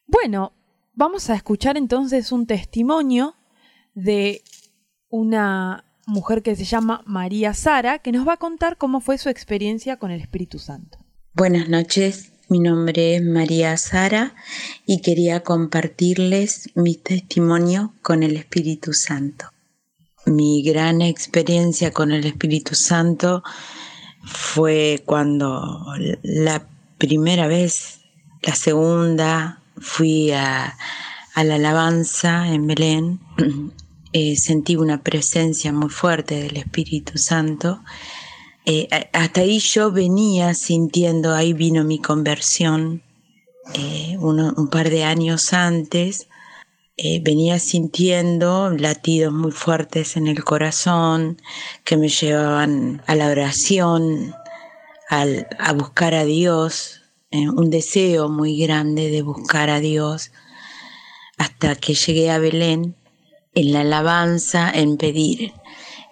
[0.06, 0.52] Bueno,
[0.94, 3.34] vamos a escuchar entonces un testimonio
[3.92, 4.42] de
[5.08, 9.30] una mujer que se llama María Sara, que nos va a contar cómo fue su
[9.30, 10.98] experiencia con el Espíritu Santo.
[11.32, 14.36] Buenas noches, mi nombre es María Sara
[14.86, 19.46] y quería compartirles mi testimonio con el Espíritu Santo.
[20.24, 23.42] Mi gran experiencia con el Espíritu Santo
[24.24, 25.84] fue cuando
[26.22, 28.00] la primera vez,
[28.42, 30.76] la segunda, fui a,
[31.34, 33.20] la alabanza en Belén,
[34.12, 37.80] eh, sentí una presencia muy fuerte del Espíritu Santo.
[38.64, 43.02] Eh, hasta ahí yo venía sintiendo, ahí vino mi conversión
[43.74, 46.28] eh, un par de años antes,
[47.22, 51.42] venía sintiendo latidos muy fuertes en el corazón
[51.84, 54.34] que me llevaban a la oración,
[55.08, 60.32] a buscar a Dios, un deseo muy grande de buscar a Dios,
[61.38, 62.96] hasta que llegué a Belén
[63.54, 65.52] en la alabanza, en pedir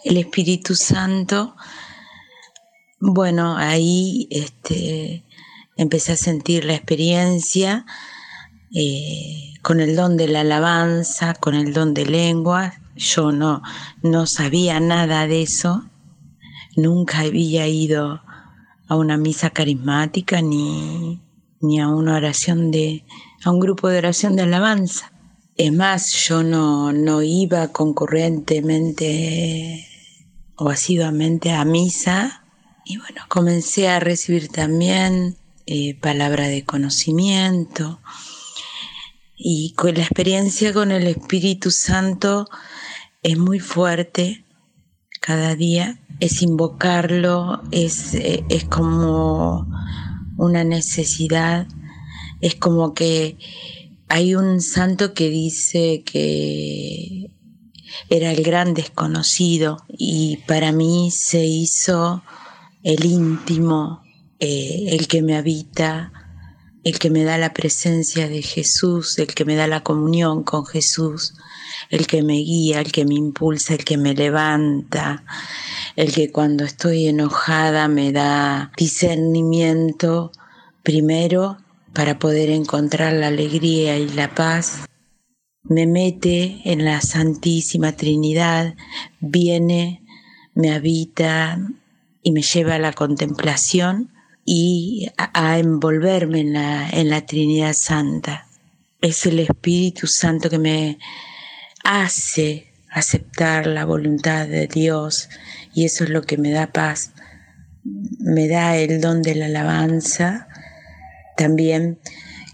[0.05, 1.57] el Espíritu Santo
[3.07, 5.24] bueno, ahí este,
[5.76, 7.84] empecé a sentir la experiencia
[8.74, 12.72] eh, con el don de la alabanza, con el don de lengua.
[12.97, 13.61] Yo no,
[14.03, 15.84] no sabía nada de eso.
[16.76, 18.22] Nunca había ido
[18.89, 21.20] a una misa carismática ni,
[21.61, 23.05] ni a una oración de,
[23.45, 25.12] a un grupo de oración de alabanza.
[25.57, 29.87] Es más, yo no, no iba concurrentemente
[30.57, 32.45] o asiduamente a misa
[32.85, 38.01] y bueno, comencé a recibir también eh, palabra de conocimiento
[39.37, 42.49] y con la experiencia con el Espíritu Santo
[43.22, 44.45] es muy fuerte
[45.20, 49.66] cada día, es invocarlo, es, eh, es como
[50.36, 51.66] una necesidad,
[52.40, 53.38] es como que
[54.08, 57.30] hay un santo que dice que
[58.08, 62.22] era el gran desconocido y para mí se hizo
[62.82, 64.02] el íntimo,
[64.40, 66.12] eh, el que me habita,
[66.84, 70.66] el que me da la presencia de Jesús, el que me da la comunión con
[70.66, 71.34] Jesús,
[71.88, 75.24] el que me guía, el que me impulsa, el que me levanta,
[75.97, 80.32] el que cuando estoy enojada me da discernimiento
[80.82, 81.59] primero
[81.92, 84.86] para poder encontrar la alegría y la paz.
[85.62, 88.74] Me mete en la Santísima Trinidad,
[89.20, 90.03] viene,
[90.55, 91.59] me habita,
[92.24, 94.11] y me lleva a la contemplación
[94.45, 98.49] y a, envolverme en la, en la Trinidad Santa.
[99.01, 100.99] Es el Espíritu Santo que me
[101.84, 105.28] hace aceptar la voluntad de Dios
[105.74, 107.11] y eso es lo que me da paz.
[108.20, 110.49] Me da el don de la alabanza
[111.36, 111.99] también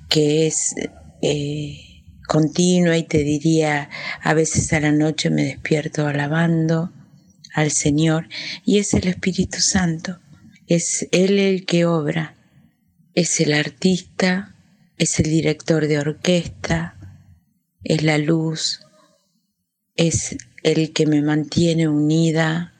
[0.08, 0.74] que es
[1.20, 3.90] eh, continua y te diría
[4.22, 6.90] a veces a la noche me despierto alabando
[7.54, 8.28] al Señor
[8.64, 10.20] y es el Espíritu Santo.
[10.66, 12.34] Es Él el que obra,
[13.14, 14.54] es el artista,
[14.96, 16.96] es el director de orquesta,
[17.84, 18.80] es la luz,
[19.96, 22.74] es el que me mantiene unida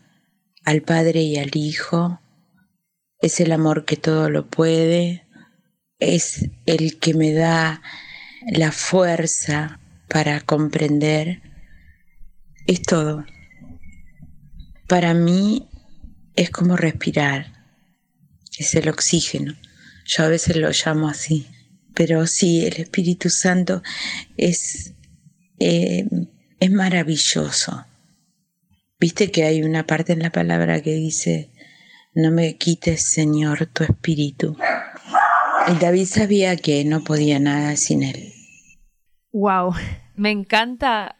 [0.64, 2.20] al Padre y al Hijo,
[3.20, 5.26] es el amor que todo lo puede,
[5.98, 7.82] es el que me da
[8.50, 11.42] la fuerza para comprender,
[12.66, 13.24] es todo.
[14.88, 15.68] Para mí
[16.34, 17.52] es como respirar,
[18.58, 19.54] es el oxígeno.
[20.06, 21.46] Yo a veces lo llamo así,
[21.94, 23.82] pero sí, el Espíritu Santo
[24.36, 24.94] es,
[25.58, 26.08] eh,
[26.60, 27.86] es maravilloso.
[28.98, 31.50] Viste que hay una parte en la palabra que dice,
[32.14, 34.56] no me quites, Señor, tu espíritu.
[35.68, 38.34] Y David sabía que no podía nada sin él.
[39.32, 39.74] Wow,
[40.16, 41.16] me encanta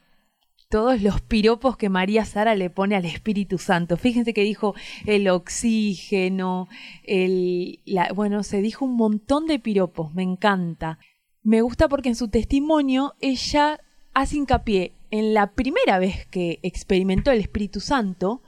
[0.69, 3.97] todos los piropos que María Sara le pone al Espíritu Santo.
[3.97, 4.75] Fíjense que dijo
[5.07, 6.69] el oxígeno,
[7.03, 7.81] el,
[8.15, 10.99] bueno, se dijo un montón de piropos, me encanta.
[11.43, 13.81] Me gusta porque en su testimonio ella
[14.21, 18.43] hace hincapié en la primera vez que experimentó el Espíritu Santo,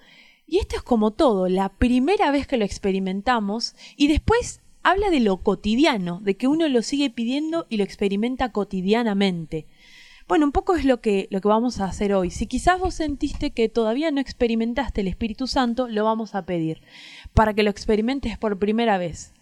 [0.46, 5.20] y esto es como todo, la primera vez que lo experimentamos, y después habla de
[5.20, 9.66] lo cotidiano, de que uno lo sigue pidiendo y lo experimenta cotidianamente.
[10.28, 12.30] Bueno, un poco es lo que, lo que vamos a hacer hoy.
[12.30, 16.80] Si quizás vos sentiste que todavía no experimentaste el Espíritu Santo, lo vamos a pedir
[17.35, 19.33] para que lo experimentes por primera vez.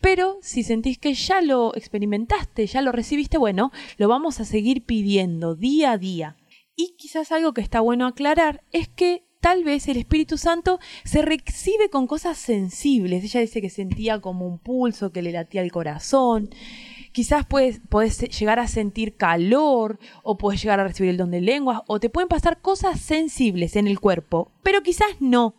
[0.00, 4.84] Pero si sentís que ya lo experimentaste, ya lo recibiste, bueno, lo vamos a seguir
[4.84, 6.36] pidiendo día a día.
[6.76, 11.22] Y quizás algo que está bueno aclarar es que tal vez el Espíritu Santo se
[11.22, 13.24] recibe con cosas sensibles.
[13.24, 16.50] Ella dice que sentía como un pulso que le latía el corazón,
[17.12, 17.80] quizás puedes,
[18.38, 22.10] llegar a sentir calor o puedes llegar a recibir el don de lenguas o te
[22.10, 25.54] pueden pasar cosas sensibles en el cuerpo, pero quizás no.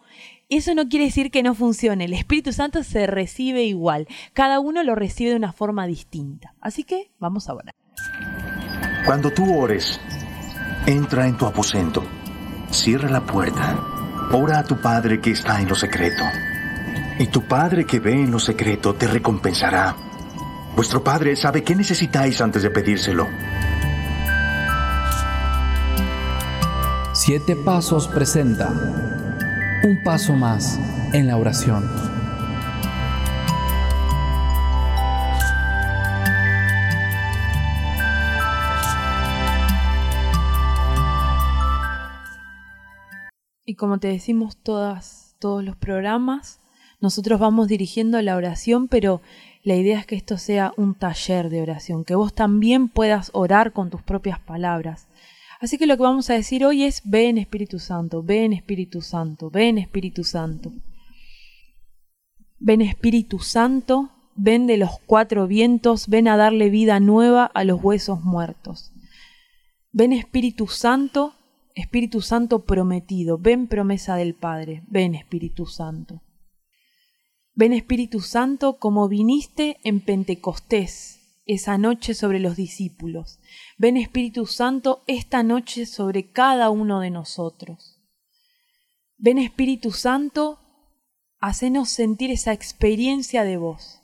[0.49, 2.05] Eso no quiere decir que no funcione.
[2.05, 4.07] El Espíritu Santo se recibe igual.
[4.33, 6.55] Cada uno lo recibe de una forma distinta.
[6.59, 7.75] Así que vamos a orar.
[9.05, 10.01] Cuando tú ores,
[10.87, 12.03] entra en tu aposento,
[12.71, 13.79] cierra la puerta,
[14.31, 16.23] ora a tu Padre que está en lo secreto.
[17.19, 19.95] Y tu Padre que ve en lo secreto te recompensará.
[20.75, 23.27] Vuestro Padre sabe qué necesitáis antes de pedírselo.
[27.13, 29.18] Siete Pasos presenta
[29.83, 30.77] un paso más
[31.13, 31.89] en la oración.
[43.65, 46.59] Y como te decimos todas, todos los programas,
[46.99, 49.21] nosotros vamos dirigiendo la oración, pero
[49.63, 53.71] la idea es que esto sea un taller de oración, que vos también puedas orar
[53.71, 55.07] con tus propias palabras.
[55.59, 59.49] Así que lo que vamos a decir hoy es, ven Espíritu Santo, ven Espíritu Santo,
[59.49, 60.71] ven Espíritu Santo.
[62.59, 67.83] Ven Espíritu Santo, ven de los cuatro vientos, ven a darle vida nueva a los
[67.83, 68.93] huesos muertos.
[69.91, 71.33] Ven Espíritu Santo,
[71.75, 76.21] Espíritu Santo prometido, ven promesa del Padre, ven Espíritu Santo.
[77.53, 83.39] Ven Espíritu Santo como viniste en Pentecostés esa noche sobre los discípulos.
[83.81, 87.97] Ven Espíritu Santo esta noche sobre cada uno de nosotros.
[89.17, 90.59] Ven Espíritu Santo,
[91.39, 94.01] hacenos sentir esa experiencia de vos.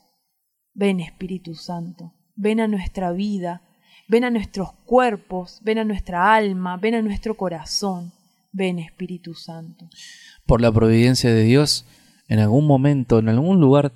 [0.73, 3.63] Ven Espíritu Santo, ven a nuestra vida,
[4.07, 8.13] ven a nuestros cuerpos, ven a nuestra alma, ven a nuestro corazón.
[8.53, 9.89] Ven Espíritu Santo.
[10.45, 11.85] Por la providencia de Dios,
[12.29, 13.91] en algún momento, en algún lugar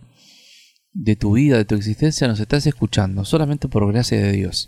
[0.92, 4.68] de tu vida, de tu existencia, nos estás escuchando, solamente por gracia de Dios.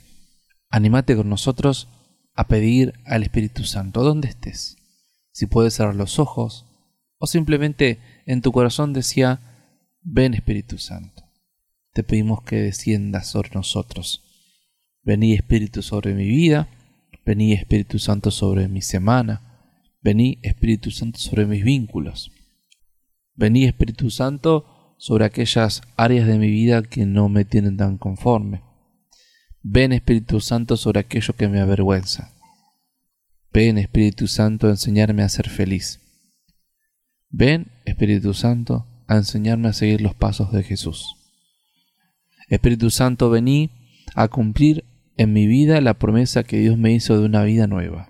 [0.71, 1.89] Anímate con nosotros
[2.33, 4.77] a pedir al Espíritu Santo, donde estés.
[5.33, 6.65] Si puedes cerrar los ojos,
[7.17, 9.41] o simplemente en tu corazón decía,
[10.01, 11.23] ven Espíritu Santo.
[11.93, 14.23] Te pedimos que desciendas sobre nosotros.
[15.03, 16.69] Vení Espíritu sobre mi vida,
[17.25, 19.41] vení Espíritu Santo sobre mi semana,
[20.01, 22.31] vení Espíritu Santo sobre mis vínculos.
[23.35, 28.70] Vení Espíritu Santo sobre aquellas áreas de mi vida que no me tienen tan conforme.
[29.63, 32.31] Ven Espíritu Santo sobre aquello que me avergüenza.
[33.53, 35.99] Ven Espíritu Santo a enseñarme a ser feliz.
[37.29, 41.15] Ven Espíritu Santo a enseñarme a seguir los pasos de Jesús.
[42.49, 43.69] Espíritu Santo, vení
[44.15, 44.83] a cumplir
[45.17, 48.09] en mi vida la promesa que Dios me hizo de una vida nueva.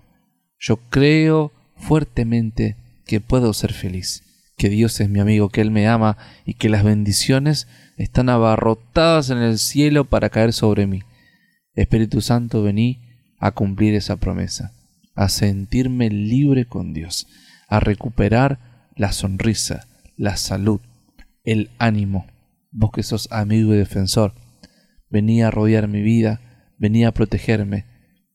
[0.58, 4.22] Yo creo fuertemente que puedo ser feliz
[4.56, 9.30] que Dios es mi amigo, que Él me ama y que las bendiciones están abarrotadas
[9.30, 11.02] en el cielo para caer sobre mí.
[11.74, 13.00] Espíritu Santo, vení
[13.38, 14.72] a cumplir esa promesa,
[15.14, 17.26] a sentirme libre con Dios,
[17.68, 20.80] a recuperar la sonrisa, la salud,
[21.44, 22.26] el ánimo.
[22.70, 24.34] Vos que sos amigo y defensor,
[25.08, 26.40] vení a rodear mi vida,
[26.78, 27.86] vení a protegerme,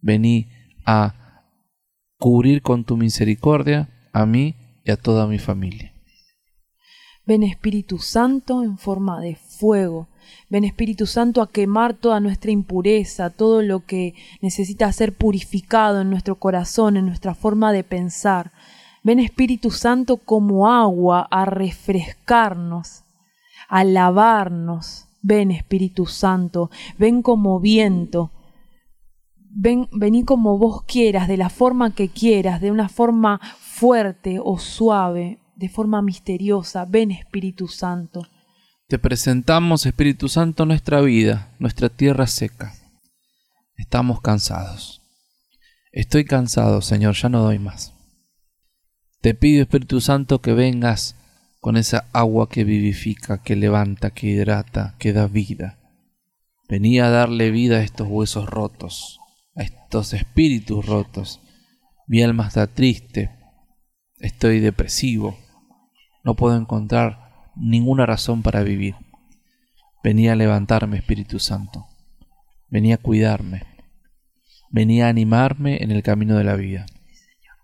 [0.02, 0.50] vení
[0.86, 1.44] a
[2.18, 5.94] cubrir con tu misericordia a mí y a toda mi familia.
[7.26, 10.08] Ven Espíritu Santo en forma de fuego.
[10.50, 16.10] Ven Espíritu Santo a quemar toda nuestra impureza, todo lo que necesita ser purificado en
[16.10, 18.52] nuestro corazón, en nuestra forma de pensar.
[19.04, 23.04] Ven Espíritu Santo como agua a refrescarnos,
[23.68, 25.06] a lavarnos.
[25.22, 28.32] Ven Espíritu Santo, ven como viento.
[29.50, 34.60] Ven, vení como vos quieras, de la forma que quieras, de una forma fuerte o
[34.60, 36.86] suave, de forma misteriosa.
[36.86, 38.22] Ven Espíritu Santo.
[38.90, 42.74] Te presentamos, Espíritu Santo, nuestra vida, nuestra tierra seca.
[43.76, 45.02] Estamos cansados.
[45.92, 47.94] Estoy cansado, Señor, ya no doy más.
[49.20, 51.18] Te pido, Espíritu Santo, que vengas
[51.60, 55.78] con esa agua que vivifica, que levanta, que hidrata, que da vida.
[56.70, 59.20] Venía a darle vida a estos huesos rotos,
[59.58, 61.42] a estos espíritus rotos.
[62.08, 63.32] Mi alma está triste,
[64.20, 65.38] estoy depresivo,
[66.24, 67.27] no puedo encontrar
[67.60, 68.96] ninguna razón para vivir.
[70.04, 71.88] Venía a levantarme, Espíritu Santo.
[72.70, 73.64] Venía a cuidarme.
[74.70, 76.86] Venía a animarme en el camino de la vida.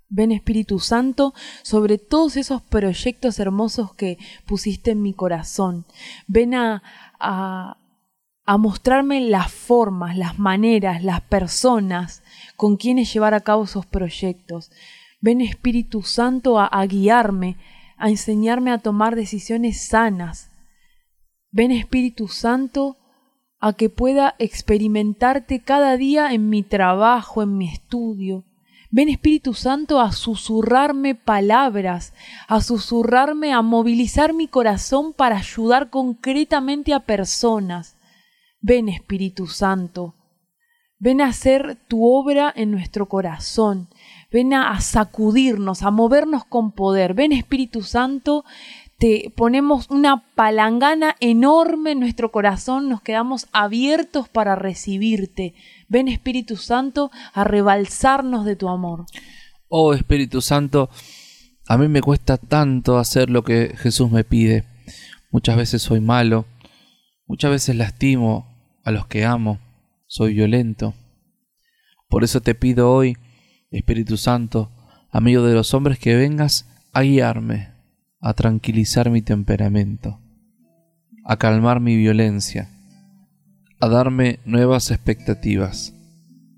[0.10, 1.34] Ven Espíritu Santo
[1.64, 5.86] sobre todos esos proyectos hermosos que pusiste en mi corazón.
[6.28, 6.84] Ven a,
[7.20, 7.78] a,
[8.46, 12.22] a, mostrarme las formas, las maneras, las personas
[12.56, 14.72] con quienes llevar a cabo esos proyectos.
[15.20, 17.58] Ven Espíritu Santo a, a guiarme
[18.04, 20.52] a enseñarme a tomar decisiones sanas.
[21.52, 22.98] Ven Espíritu Santo
[23.62, 28.44] a que pueda experimentarte cada día en mi trabajo, en mi estudio.
[28.92, 32.14] Ven Espíritu Santo a susurrarme palabras,
[32.50, 37.96] a susurrarme, a movilizar mi corazón para ayudar concretamente a personas.
[38.60, 40.14] Ven Espíritu Santo,
[41.00, 43.88] ven a hacer tu obra en nuestro corazón,
[44.34, 47.14] ven a, sacudirnos, a movernos con poder.
[47.14, 48.44] Ven Espíritu Santo,
[48.98, 55.54] te ponemos una palangana enorme en nuestro corazón, nos quedamos abiertos para recibirte.
[55.88, 59.06] Ven Espíritu Santo a rebalsarnos de tu amor.
[59.68, 60.90] Oh Espíritu Santo,
[61.68, 64.64] a mí me cuesta tanto hacer lo que Jesús me pide.
[65.30, 66.46] Muchas veces soy malo,
[67.28, 68.48] muchas veces lastimo
[68.84, 69.60] a los que amo,
[70.08, 70.96] soy violento.
[72.10, 73.16] Por eso te pido hoy
[73.74, 74.72] Espíritu Santo,
[75.12, 77.70] amigo de los hombres, que vengas a guiarme,
[78.22, 80.20] a tranquilizar mi temperamento,
[81.26, 82.70] a calmar mi violencia,
[83.80, 85.94] a darme nuevas expectativas,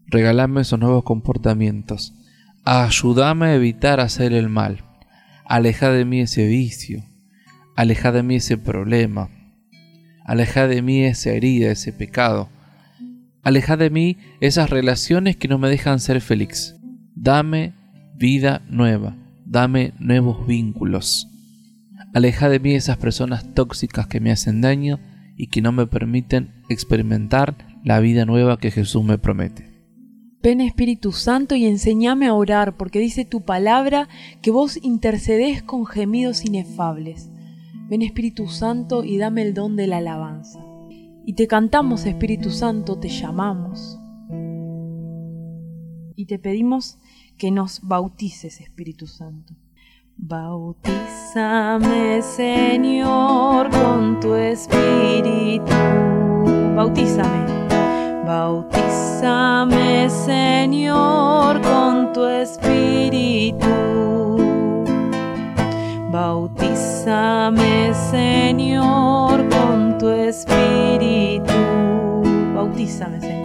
[0.07, 2.13] regalarme esos nuevos comportamientos,
[2.65, 4.83] a ayudarme a evitar hacer el mal,
[5.45, 7.03] alejar de mí ese vicio,
[7.75, 9.29] alejar de mí ese problema,
[10.25, 12.49] alejar de mí esa herida, ese pecado,
[13.41, 16.75] alejar de mí esas relaciones que no me dejan ser feliz.
[17.15, 17.73] Dame
[18.17, 21.29] vida nueva, dame nuevos vínculos.
[22.13, 24.99] Aleja de mí esas personas tóxicas que me hacen daño
[25.37, 27.55] y que no me permiten experimentar
[27.85, 29.75] la vida nueva que Jesús me promete.
[30.43, 34.09] Ven Espíritu Santo y enséñame a orar, porque dice tu palabra
[34.41, 37.31] que vos intercedés con gemidos inefables.
[37.89, 40.59] Ven Espíritu Santo y dame el don de la alabanza.
[41.25, 43.99] Y te cantamos Espíritu Santo, te llamamos.
[46.15, 46.99] Y te pedimos
[47.37, 49.53] que nos bautices, Espíritu Santo.
[50.17, 51.81] Bautízame,
[52.21, 55.65] Señor, con tu Espíritu.
[56.75, 57.45] Bautízame.
[58.25, 63.67] Bautízame, Señor, con tu Espíritu.
[66.11, 71.53] Bautízame, Señor, con tu Espíritu.
[72.55, 73.44] Bautízame, Señor.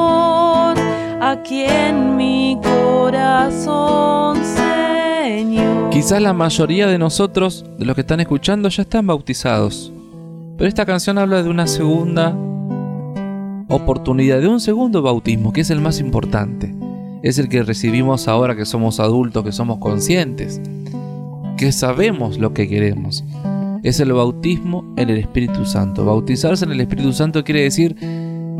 [5.91, 9.91] Quizás la mayoría de nosotros, de los que están escuchando, ya están bautizados.
[10.57, 12.35] Pero esta canción habla de una segunda
[13.67, 16.73] oportunidad, de un segundo bautismo, que es el más importante.
[17.23, 20.61] Es el que recibimos ahora que somos adultos, que somos conscientes,
[21.57, 23.23] que sabemos lo que queremos.
[23.83, 26.05] Es el bautismo en el Espíritu Santo.
[26.05, 27.95] Bautizarse en el Espíritu Santo quiere decir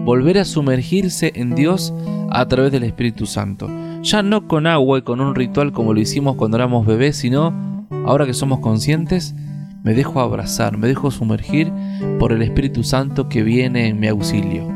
[0.04, 1.94] volver a sumergirse en Dios
[2.30, 3.70] a través del Espíritu Santo.
[4.02, 7.54] ya no con agua y con un ritual como lo hicimos cuando éramos bebés, sino
[8.06, 9.36] ahora que somos conscientes,
[9.84, 11.72] me dejo abrazar, me dejo sumergir
[12.20, 14.68] por el Espíritu Santo que viene en mi auxilio.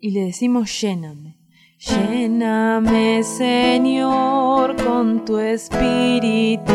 [0.00, 1.38] Y le decimos lléname.
[1.78, 6.72] Lléname, Señor, con tu espíritu.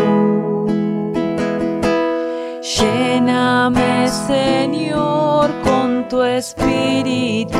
[2.62, 5.50] Lléname, Señor,
[6.10, 7.58] tu espíritu.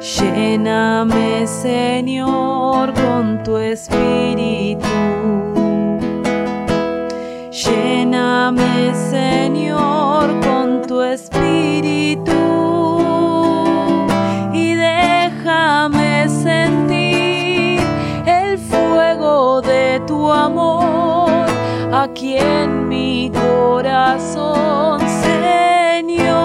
[0.00, 4.88] Lléname, Señor, con tu espíritu.
[7.50, 12.32] Lléname, Señor, con tu espíritu.
[14.54, 17.80] Y déjame sentir
[18.26, 21.46] el fuego de tu amor
[21.92, 25.00] aquí en mi corazón,
[26.02, 26.42] Señor.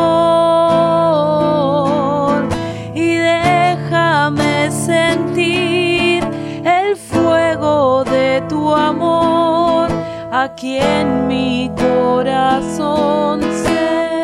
[2.94, 6.24] Y déjame sentir
[6.64, 9.90] el fuego de tu amor
[10.32, 13.42] aquí en mi corazón,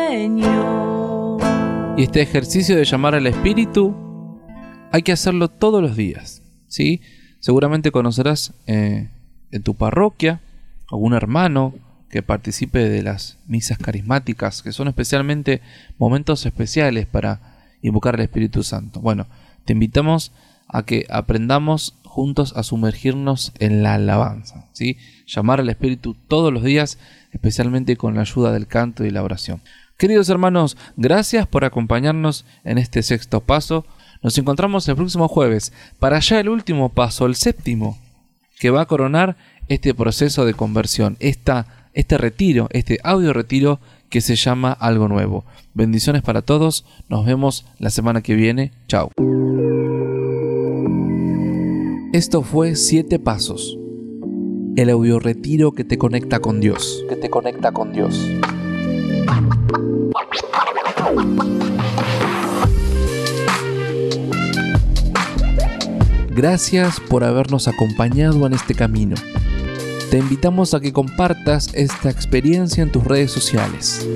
[0.08, 1.40] Señor.
[1.96, 3.92] Y este ejercicio de llamar al Espíritu
[4.92, 6.44] hay que hacerlo todos los días.
[6.68, 7.00] ¿sí?
[7.40, 9.08] Seguramente conocerás eh,
[9.50, 10.40] en tu parroquia
[10.92, 11.74] algún hermano
[12.14, 15.60] que participe de las misas carismáticas, que son especialmente
[15.98, 17.40] momentos especiales para
[17.82, 19.00] invocar al Espíritu Santo.
[19.00, 19.26] Bueno,
[19.64, 20.30] te invitamos
[20.68, 24.96] a que aprendamos juntos a sumergirnos en la alabanza, ¿sí?
[25.26, 26.98] Llamar al Espíritu todos los días,
[27.32, 29.60] especialmente con la ayuda del canto y la oración.
[29.98, 33.86] Queridos hermanos, gracias por acompañarnos en este sexto paso.
[34.22, 37.98] Nos encontramos el próximo jueves para ya el último paso, el séptimo,
[38.60, 39.36] que va a coronar
[39.66, 43.80] este proceso de conversión, esta, este retiro, este audio retiro
[44.10, 45.44] que se llama Algo Nuevo.
[45.72, 49.10] Bendiciones para todos, nos vemos la semana que viene, chao.
[52.12, 53.78] Esto fue Siete Pasos,
[54.76, 58.20] el audio retiro que te conecta con Dios, que te conecta con Dios.
[66.30, 69.14] Gracias por habernos acompañado en este camino.
[70.10, 74.06] Te invitamos a que compartas esta experiencia en tus redes sociales.